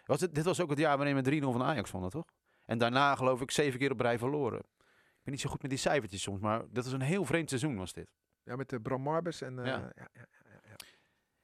[0.05, 2.25] Was het, dit was ook het jaar waarin we 3-0 van Ajax wonnen, toch?
[2.65, 4.59] En daarna geloof ik zeven keer op rij verloren.
[4.59, 7.49] Ik ben niet zo goed met die cijfertjes soms, maar dat is een heel vreemd
[7.49, 8.07] seizoen was dit.
[8.43, 9.41] ja, met eh, Bram Marbes.
[9.41, 9.91] En, eh, Ja.
[9.95, 10.07] ja.
[10.13, 10.25] Ja,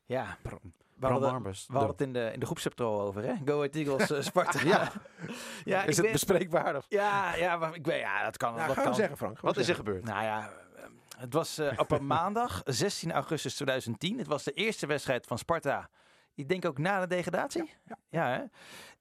[0.06, 3.34] Ja, Bram, we hadden, we hadden het in de, in de groepsapp al over, hè?
[3.46, 4.60] Go Ahead Eagles, eh, Sparta.
[4.68, 4.92] Ja.
[5.64, 6.76] ja, is het bespreekbaar?
[6.76, 6.86] Of?
[6.90, 8.56] ja, ja, maar ik weet, ja, dat kan.
[8.56, 8.96] Nou, dat kan.
[8.96, 9.40] zeggen, Frank.
[9.40, 10.04] Wat is er gebeurd?
[10.04, 10.84] Nou ja, eh,
[11.18, 14.18] het was eh, op een maandag, 16 augustus 2010.
[14.18, 15.90] Het was de eerste wedstrijd van Sparta.
[16.36, 17.74] Ik denk ook na de degradatie.
[18.10, 18.44] Ja, hè?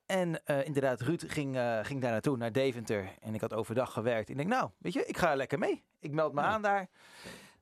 [0.07, 3.09] En eh, inderdaad, Ruud ging, ging daar naartoe, naar Deventer.
[3.21, 4.29] En ik had overdag gewerkt.
[4.29, 5.85] Ik denk, nou, weet je, ik ga lekker mee.
[6.01, 6.47] Ik meld me Ja.
[6.47, 6.89] aan daar.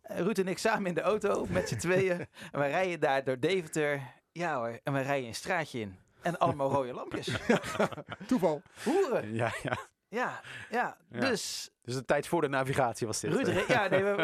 [0.03, 2.19] Ruud en ik samen in de auto met z'n tweeën.
[2.53, 4.01] En wij rijden daar door Deventer.
[4.37, 5.99] Ja hoor, en wij rijden een straatje in.
[6.23, 7.29] En allemaal rode lampjes.
[8.27, 8.63] Toeval.
[8.85, 9.35] Hoeren.
[9.35, 9.79] Ja, ja.
[10.09, 10.97] Ja, ja.
[11.11, 11.21] Ja.
[11.21, 13.33] Dus Dus de tijd voor de navigatie was dit.
[13.33, 13.69] Ruud, eh.
[13.69, 14.15] ja, nee, we,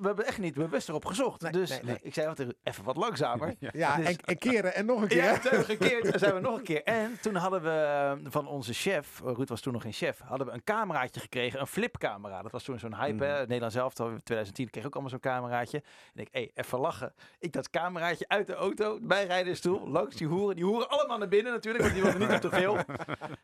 [0.00, 1.40] we hebben echt niet bewust erop gezocht.
[1.40, 1.98] Nee, dus nee, nee.
[2.02, 3.54] ik zei altijd even wat langzamer.
[3.72, 5.22] Ja, Dus- en, en keren en nog een keer.
[5.28, 6.10] Ja, toen gekeerd.
[6.10, 6.82] Dan zijn we nog een keer.
[6.82, 10.20] En toen hadden we eh, van onze chef, eh, Ruud was toen nog geen chef,
[10.24, 12.42] hadden we een cameraatje gekregen, een flipcamera.
[12.42, 13.30] Dat was toen zo'n hype, hè.
[13.30, 13.38] Mhm.
[13.38, 15.82] Het Nederlands zelf, 2010 kreeg ook allemaal zo'n cameraatje.
[16.14, 17.14] En ik, hé, even lachen.
[17.38, 20.56] Ik dat cameraatje uit de auto, bijrijdersstoel, langs die hoeren.
[20.56, 22.76] Die hoeren allemaal naar binnen natuurlijk, want die wilden niet op te veel.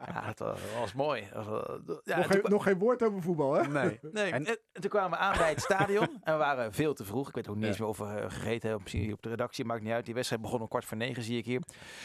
[0.07, 1.29] Ja, dat was, mooi.
[1.33, 1.47] Eh,
[2.05, 3.64] ja, nog, toen geen, nog geen woord over voetbal, hè?
[3.83, 3.99] Nee.
[4.03, 6.95] Nee, En- en, en toen kwamen we aan bij het stadion en we waren veel
[6.95, 7.29] te vroeg.
[7.29, 7.71] Ik weet ook niet Ja.
[7.71, 8.83] eens meer of we eh, gegeten hebben.
[8.83, 10.05] Misschien op de redactie, maakt niet uit.
[10.05, 11.61] Die wedstrijd begon om kwart voor negen, zie ik hier.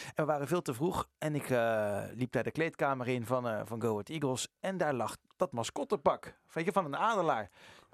[0.06, 3.48] En we waren veel te vroeg en ik eh, liep daar de kleedkamer in van,
[3.48, 4.48] eh van Go Ahead Eagles.
[4.60, 7.50] En daar lag dat mascottepak, weet je, van een adelaar.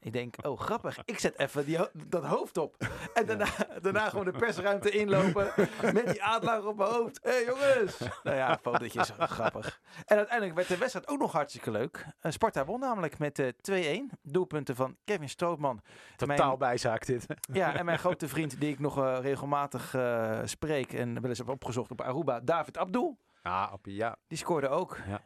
[0.06, 1.78] Ik denk, oh grappig, ik zet even die
[2.08, 2.76] dat hoofd op.
[3.14, 3.48] En daarna,
[3.82, 5.52] daarna gewoon de persruimte inlopen
[5.94, 7.20] met die adelaar op mijn hoofd.
[7.24, 7.98] Hé hey, jongens!
[8.24, 9.82] Nou ja, fotootjes, grappig.
[10.06, 12.06] En uiteindelijk werd de wedstrijd ook nog hartstikke leuk.
[12.20, 14.20] Eh, Sparta won namelijk met eh 2-1.
[14.22, 15.82] Doelpunten van Kevin Strootman.
[16.16, 17.26] Totaal Mijn- bijzaak dit.
[17.52, 19.96] Ja, en mijn grote vriend die ik nog eh, regelmatig
[20.44, 23.18] spreek en wel eens heb opgezocht op Aruba, David Abdul.
[23.46, 24.16] Ja, appie, ja.
[24.28, 24.98] Die scoorde ook.
[25.08, 25.22] Ja.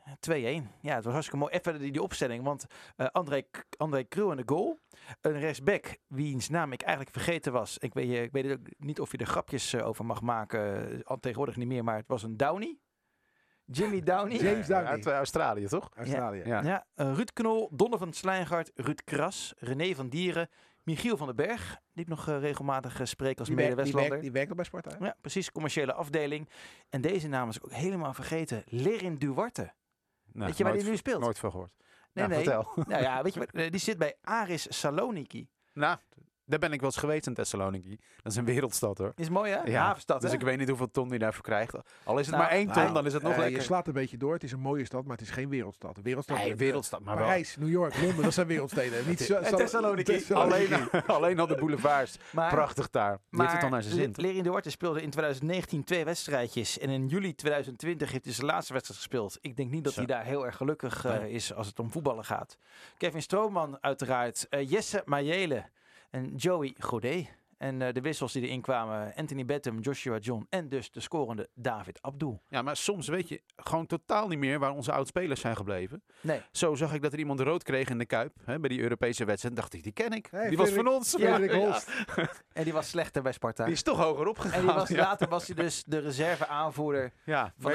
[0.62, 0.68] 2-1.
[0.82, 1.54] Ja, het was hartstikke mooi.
[1.54, 2.66] Even die, die opstelling, want
[2.96, 3.44] eh André,
[3.78, 4.80] André Krul in de goal.
[5.22, 7.78] Een rechtsback, wiens naam ik eigenlijk vergeten was.
[7.78, 10.92] Ik weet, je- ik weet ook niet of je er grapjes eh, over mag maken.
[10.92, 12.78] eh, al tegenwoordig niet meer, maar het was een Downey.
[13.66, 14.38] Jimmy Downey.
[14.38, 14.88] James Downey.
[14.90, 15.90] Uit eh, Australië, toch?
[15.96, 16.42] Australië.
[16.46, 16.62] Ja.
[16.62, 20.50] Ja, eh, Ruud Knol, Donovan Slijngaard, Ruud Kras, René van Dieren,
[20.90, 23.78] Michiel van den Berg, die ik nog eh, regelmatig eh, spreek als Die, werkt, die,
[23.86, 24.10] mede-Westlander.
[24.10, 24.98] werkt, die werkt nog bij Sparta.
[25.00, 25.06] hè?
[25.06, 26.50] Ja, precies, commerciële afdeling.
[26.90, 28.64] En deze naam is ik ook helemaal vergeten.
[28.66, 29.74] Lerin Duarte.
[30.32, 31.22] Nou, Weet je waar die nu speelt?
[31.22, 31.72] Nooit van gehoord.
[32.14, 32.44] Nee, Nou, nee.
[32.44, 32.86] vertel.
[32.88, 35.48] Nou ja, weet je eh, Die zit bij Aris Saloniki.
[35.74, 35.98] nou,
[36.50, 38.00] daar ben ik wel eens geweest in Thessaloniki.
[38.24, 39.12] Dat is een wereldstad hoor.
[39.16, 39.62] Is mooi hè?
[39.64, 40.36] Ja, Havenstad Dus hè?
[40.36, 41.74] ik weet niet hoeveel ton die daarvoor krijgt.
[42.04, 43.58] Al is het Nou, maar één ton, nou, dan is het nog Eh, lekker.
[43.58, 44.34] Je slaat een beetje door.
[44.34, 45.97] Het is een mooie stad, maar het is geen wereldstad.
[45.97, 47.26] Een wereldstad Nee, eh, wereldstad, maar wel.
[47.26, 49.08] Parijs, New York, Londen, dat zijn wereldsteden.
[49.08, 50.34] Niet En Thessaloniki.
[50.34, 52.18] Alleen, alleen al de boulevards.
[52.32, 53.20] Maar, Prachtig daar.
[53.32, 54.14] Heeft het dan naar zijn zin.
[54.16, 56.78] Le- Lerin Duarte speelde in 2019 twee wedstrijdjes.
[56.80, 59.38] En in juli 2020 heeft hij zijn laatste wedstrijd gespeeld.
[59.41, 60.00] Ik denk niet dat Zo.
[60.00, 62.58] hij daar heel erg gelukkig eh, is als het om voetballen gaat.
[62.97, 64.47] Kevin Strootman uiteraard.
[64.50, 65.64] Jesse Majele
[66.10, 67.38] en Joey Godet.
[67.57, 69.14] En eh, de wissels die erin kwamen.
[69.16, 72.41] Anthony Bettem, Joshua John en dus de scorende David Abdul.
[72.47, 76.03] Ja, maar soms weet je gewoon totaal niet meer waar onze oud-spelers zijn gebleven.
[76.22, 76.41] Nee.
[76.51, 78.36] Zo zag ik dat er iemand rood kreeg in de Kuip.
[78.45, 79.55] Hè, bij die Europese wedstrijd.
[79.55, 80.28] dacht ik, die ken ik.
[80.32, 81.10] Hey, die was van ons.
[81.14, 81.51] Frederik
[82.16, 82.30] ja.
[82.53, 83.64] En die was slechter bij Sparta.
[83.64, 84.60] Die is toch hoger opgegaan.
[84.60, 84.97] En die was, ja.
[84.97, 87.72] later was hij dus de reserve aanvoerder Ja, van?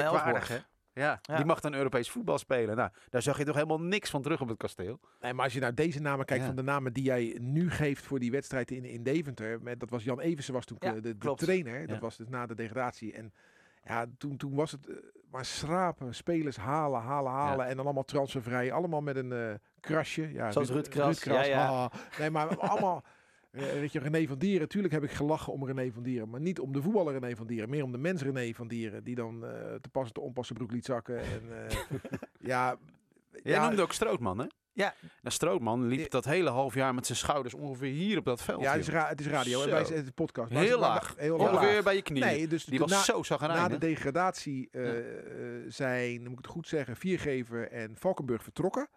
[0.95, 1.35] Ja, Ja.
[1.35, 2.75] die mag dan Europees voetbal spelen.
[2.75, 4.99] Nou, daar zag je toch helemaal niks van terug op het kasteel.
[5.21, 6.47] Nee, maar als je naar deze namen kijkt, Ja.
[6.47, 9.61] van de namen die jij nu geeft voor die wedstrijd in, in Deventer.
[9.61, 11.79] Met, dat was Jan Eversen, was toen Ja, de, de trainer.
[11.87, 12.01] Dat Ja.
[12.01, 13.13] was dus na de degradatie.
[13.13, 13.33] En
[13.83, 14.95] ja, toen, toen was het eh,
[15.31, 17.65] maar schrapen, spelers halen, halen, halen.
[17.65, 18.71] En dan allemaal transfervrij.
[18.71, 20.31] Allemaal met een eh, krasje.
[20.33, 21.57] Ja, Zoals Ruud Kras, ja, ja.
[21.57, 21.91] haha.
[22.19, 23.03] Nee, maar allemaal...
[23.55, 26.39] eh, weet je, René van Dieren, tuurlijk heb ik gelachen om René van Dieren, maar
[26.39, 29.15] niet om de voetballer René van Dieren, meer om de mens René van Dieren, die
[29.15, 29.51] dan eh,
[29.81, 31.19] te pas en te onpassen broek liet zakken.
[31.19, 31.77] En, eh,
[32.51, 32.77] ja,
[33.43, 34.45] Jij ja, noemde ook Strootman, hè?
[34.73, 34.93] Ja.
[35.01, 38.61] Nou, Strootman liep dat hele half jaar met zijn schouders ongeveer hier op dat veld.
[38.61, 38.95] Ja, het is, joh.
[38.95, 40.51] ra het is radio en wij het is podcast.
[40.51, 41.13] Maar Heel maar- laag.
[41.17, 41.83] Heel Ongeveer laag.
[41.83, 42.25] bij je knieën.
[42.25, 43.67] Nee, dus die was na, zo na zagrijnig.
[43.67, 44.69] de degradatie
[45.67, 48.87] zijn, moet ik het goed zeggen, Viergever en Valkenburg vertrokken.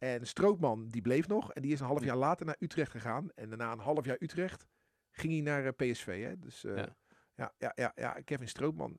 [0.00, 1.52] En Strootman, die bleef nog.
[1.52, 3.28] En die is een half jaar later naar Utrecht gegaan.
[3.34, 4.66] En daarna een half jaar Utrecht
[5.10, 6.22] ging hij naar eh, PSV.
[6.24, 6.38] Hè?
[6.38, 6.88] Dus eh, Ja.
[7.34, 7.52] ja.
[7.58, 8.96] Ja, ja, ja, Kevin Strootman.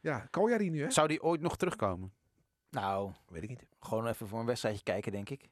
[0.00, 0.90] Ja, Kaljari nu, hè?
[0.90, 2.12] Zou die ooit nog terugkomen?
[2.70, 3.66] Nou, Weet ik niet.
[3.80, 5.48] gewoon even voor een wedstrijdje kijken, denk ik.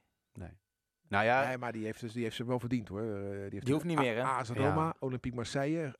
[1.07, 3.01] Nou ja, nee, maar die heeft, dus, die heeft ze wel verdiend, hoor.
[3.01, 4.23] Eh, die, heeft Die hoeft niet meer, hè?
[4.23, 4.53] AS Ja.
[4.53, 5.95] Roma, Olympique Marseille,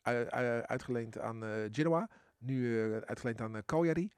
[0.66, 2.10] uitgeleend aan eh Genoa.
[2.38, 4.12] Nu eh, uitgeleend aan Cagliari.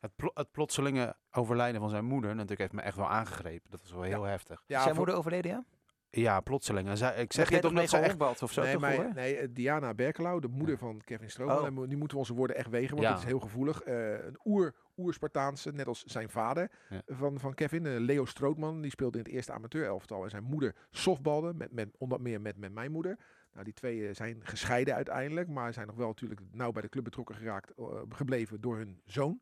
[0.00, 3.70] Het, het plotselinge overlijden van zijn moeder natuurlijk heeft me echt wel aangegrepen.
[3.70, 4.62] Dat was wel heel heftig.
[4.66, 5.64] is zijn moeder overleden, ja?
[6.10, 6.88] Ja, plotseling.
[6.88, 8.42] En zij, ik Zeg je toch omdat ze echt...
[8.42, 11.58] of zo, nee, maar, nee, Diana Berkelau, de moeder van Kevin Strootman.
[11.58, 11.66] Oh.
[11.66, 13.12] En nu moeten we onze woorden echt wegen, want Ja.
[13.12, 13.82] het is heel gevoelig.
[13.82, 17.02] Eh, een oer, oer-Spartaanse, net als zijn vader Ja.
[17.06, 18.80] van, van Kevin, eh, Leo Strootman.
[18.80, 20.24] Die speelde in het eerste amateurelftal.
[20.24, 23.18] En zijn moeder softbalde, met, met, onder meer met, met mijn moeder.
[23.52, 26.88] Nou, die twee eh, zijn gescheiden uiteindelijk, maar zijn nog wel natuurlijk nauw bij de
[26.88, 27.72] club betrokken geraakt,
[28.08, 29.40] gebleven door hun zoon.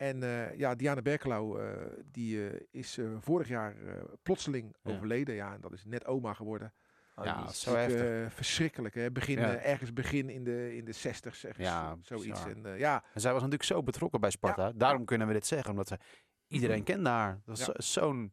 [0.00, 4.90] En eh, ja, Diana Berkelau, eh, die eh, is eh, vorig jaar eh, plotseling Ja.
[4.94, 5.34] overleden.
[5.34, 6.72] Ja, en dat is net oma geworden.
[7.14, 8.00] Oh, Ja, zo heftig.
[8.24, 9.10] Eh, verschrikkelijk, hè?
[9.12, 9.56] Begin, Ja.
[9.56, 12.44] ergens begin in de, in de 60, zeg Ja, zoiets.
[12.44, 14.72] En, ja, En zij was natuurlijk zo betrokken bij Sparta.
[14.72, 15.70] Daarom kunnen we dit zeggen.
[15.70, 15.98] Omdat ze,
[16.46, 17.40] iedereen kende haar.
[17.44, 18.32] Dat was zo'n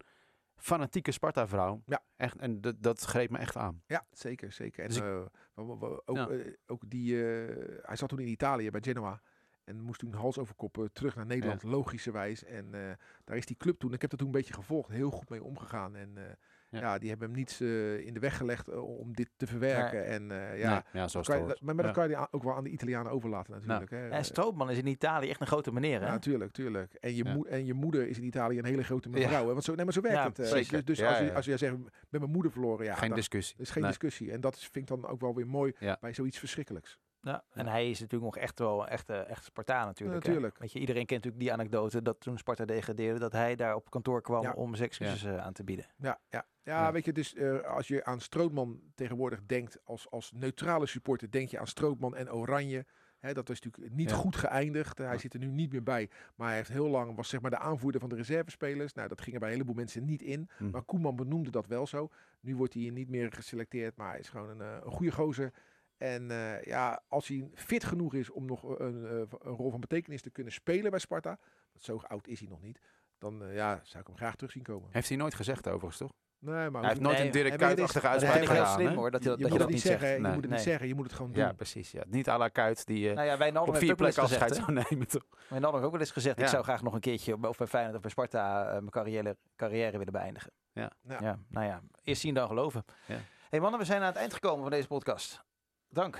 [0.55, 1.82] fanatieke Sparta-vrouw.
[1.86, 2.03] Ja.
[2.15, 3.84] Echt, en dat, dat greep me echt aan.
[3.88, 4.82] ja, zeker, zeker.
[4.84, 6.30] En Dus ik- ook, Ja.
[6.65, 7.15] ook die,
[7.45, 9.22] eh, hij zat toen in Italië bij Genoa.
[9.68, 12.43] En moest toen hals over kop eh, terug naar Nederland, logischerwijs.
[12.43, 12.82] En eh,
[13.24, 15.43] daar is die club toen, ik heb dat toen een beetje gevolgd, heel goed mee
[15.43, 15.95] omgegaan.
[15.95, 16.24] En eh,
[16.70, 16.80] Ja.
[16.80, 16.97] ja.
[16.97, 20.05] die hebben hem niets eh, in de weg gelegd om dit te verwerken.
[20.05, 22.01] En eh, ja, Nee, ja zoals kan je- maar, maar dat Ja.
[22.01, 23.91] kan je ook wel aan de Italianen overlaten natuurlijk.
[23.91, 24.09] Hè.
[24.09, 26.07] En Strootman is in Italië echt een grote meneer, hè?
[26.07, 26.93] Ja, tuurlijk, tuurlijk.
[26.93, 27.34] En je, Ja.
[27.34, 29.15] moe- en je moeder is in Italië een hele grote Ja.
[29.18, 29.45] mevrouw.
[29.45, 29.51] Hè?
[29.51, 30.47] Want zo, nee, maar zo werkt Ja, het.
[30.47, 30.72] zeker.
[30.72, 31.76] Dus, dus Ja, als, je, als je zegt,
[32.09, 33.55] ben mijn moeder verloren, ja, Geen dan discussie.
[33.59, 33.91] is geen Nee.
[33.91, 34.32] discussie.
[34.32, 35.97] En dat vind ik dan ook wel weer mooi Ja.
[36.01, 36.99] bij zoiets verschrikkelijks.
[37.28, 40.23] Ja, en hij is natuurlijk nog echt wel een echte, echte Spartaan natuurlijk.
[40.23, 40.30] hè.
[40.30, 40.57] natuurlijk.
[40.57, 43.89] Weet je, iedereen kent natuurlijk die anekdote dat toen Sparta degradeerde, dat hij daar op
[43.89, 44.51] kantoor kwam Ja.
[44.53, 45.86] om zijn excuses eh, aan te bieden.
[45.97, 46.45] Ja, ja.
[46.63, 46.91] ja, Ja.
[46.91, 51.49] weet je, dus eh, als je aan Strootman tegenwoordig denkt als, als neutrale supporter, denk
[51.49, 52.86] je aan Strootman en Oranje.
[53.34, 54.15] Dat is natuurlijk niet Ja.
[54.15, 54.97] goed geëindigd.
[54.97, 55.17] Hij Ja.
[55.17, 56.09] zit er nu niet meer bij.
[56.36, 58.93] Maar hij heeft heel lang, was zeg maar de aanvoerder van de reservespelers.
[58.93, 60.49] Nou, dat ging er bij een heleboel mensen niet in.
[60.57, 60.69] Hm.
[60.69, 62.09] Maar Koeman benoemde dat wel zo.
[62.39, 65.53] Nu wordt hij niet meer geselecteerd, maar hij is gewoon een, eh, een goede gozer.
[65.97, 69.79] En eh, ja, als hij fit genoeg is om nog een, eh, een rol van
[69.79, 71.37] betekenis te kunnen spelen bij Sparta,
[71.71, 72.79] want zo oud is hij nog niet,
[73.17, 74.89] dan eh, ja, zou ik hem graag terug zien komen.
[74.91, 76.11] Heeft hij nooit gezegd overigens, toch?
[76.39, 78.73] Nee, maar Hij heeft nooit Nee, een Dirk is- Kuyt-achtige Dat is uitspraak heel gedaan.
[78.73, 78.93] slim hè?
[78.95, 80.11] hoor, dat je dat, je dat, moet je het dat niet niet zeggen, zegt.
[80.11, 80.15] hè.
[80.15, 80.31] je Nee.
[80.33, 80.69] moet het niet Nee.
[80.69, 81.43] zeggen, je moet het gewoon doen.
[81.43, 81.91] Ja, precies.
[81.91, 82.03] Ja.
[82.07, 85.07] Niet à la Kuyt die eh, Nou ja, Wijnaldum op vier plekken afscheid zou nemen,
[85.07, 85.25] toch?
[85.49, 87.95] Wijnaldum heeft ook wel eens gezegd, ik zou graag nog een keertje of bij Feyenoord
[87.95, 90.51] of bij Sparta eh, mijn carrière, carrière willen beëindigen.
[90.73, 90.91] Ja.
[91.07, 91.17] Ja.
[91.21, 91.39] ja.
[91.49, 92.85] Nou ja, eerst zien dan geloven.
[93.05, 93.17] Ja.
[93.49, 95.45] hey mannen, we zijn aan het eind gekomen van deze podcast.
[95.89, 96.15] Dank.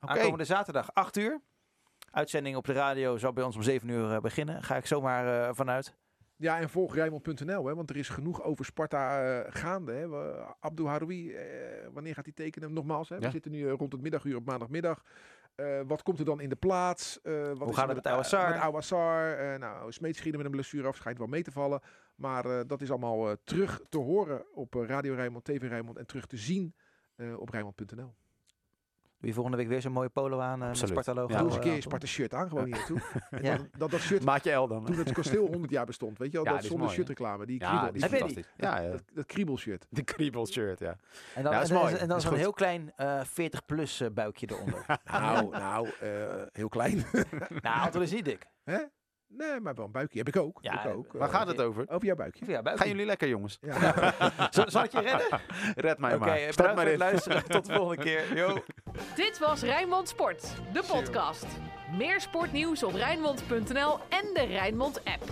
[0.00, 0.12] Oké.
[0.12, 1.40] Aankomende zaterdag, 8 uur.
[2.10, 4.62] Uitzending op de radio zal bij ons om 7 uur eh, beginnen.
[4.62, 5.96] Ga ik zomaar eh, vanuit.
[6.36, 9.92] Ja, en volg Rijnmond.nl, hè, want er is genoeg over Sparta eh, gaande.
[9.92, 10.08] Hè.
[10.08, 12.72] We, Abdou Haroui, eh, wanneer gaat hij tekenen?
[12.72, 15.02] Nogmaals, hè, we zitten nu eh, rond het middaguur op maandagmiddag.
[15.54, 17.20] Eh, wat komt er dan in de plaats?
[17.22, 18.50] Eh, wat Hoe is gaat het met Ouassar?
[18.50, 19.32] Met Ouassar.
[19.32, 21.80] Eh, nou, Smeet schieten met een blessure af, schijnt wel mee te vallen.
[22.14, 26.06] Maar eh, dat is allemaal eh, terug te horen op Radio Rijnmond, TV Rijnmond en
[26.06, 26.74] terug te zien
[27.16, 28.14] eh, op Rijnmond.nl.
[29.20, 30.76] Doe je volgende week weer zo'n mooie polo aan eh, met.
[30.76, 31.32] Sparta logo?
[31.32, 31.38] Ja.
[31.38, 31.82] Doe eens een eh, keer je?
[31.82, 32.86] Sparta shirt aan, gewoon hier.
[33.42, 33.56] Ja.
[33.56, 34.80] Dat, dat, dat shirt, Maatje L dan.
[34.80, 34.86] hè?
[34.86, 37.04] toen het kasteel 100 jaar bestond, weet je wel, Ja, dat die zonder mooi, hè?
[37.04, 38.34] shirtreclame, die Ja, kriebel, die Heb is je die?
[38.34, 38.54] fantastisch.
[38.68, 38.90] Ja, ja.
[38.90, 39.86] dat, dat kriebelshirt.
[39.90, 40.96] De kriebel shirt, ja.
[41.34, 41.92] En dan, Ja, dat is en- mooi.
[41.92, 44.84] En, dan Dat is zo'n heel klein eh 40-plus buikje eronder.
[45.04, 46.10] Nou, nou, eh,
[46.52, 47.04] heel klein.
[47.62, 48.46] nou, Anton is niet dik.
[48.64, 48.78] Hè?
[49.28, 50.18] Nee, maar wel een buikje.
[50.18, 50.58] Heb ik ook.
[50.60, 51.12] Ja, ik ook.
[51.12, 51.84] Waar Eh, gaat het over?
[51.88, 52.44] Over jouw buikje.
[52.64, 53.58] Gaan jullie lekker, jongens?
[53.60, 54.14] Ja.
[54.50, 55.40] Zal, zal ik je redden?
[55.86, 56.38] Red mij Oké, maar.
[56.54, 56.98] voor maar het in.
[56.98, 57.44] luisteren.
[57.44, 58.34] Tot de volgende keer.
[58.38, 58.62] Yo.
[59.14, 61.46] Dit was Rijnmond Sport, de podcast.
[61.96, 65.22] Meer sportnieuws op Rijnmond.nl en de Rijnmond app.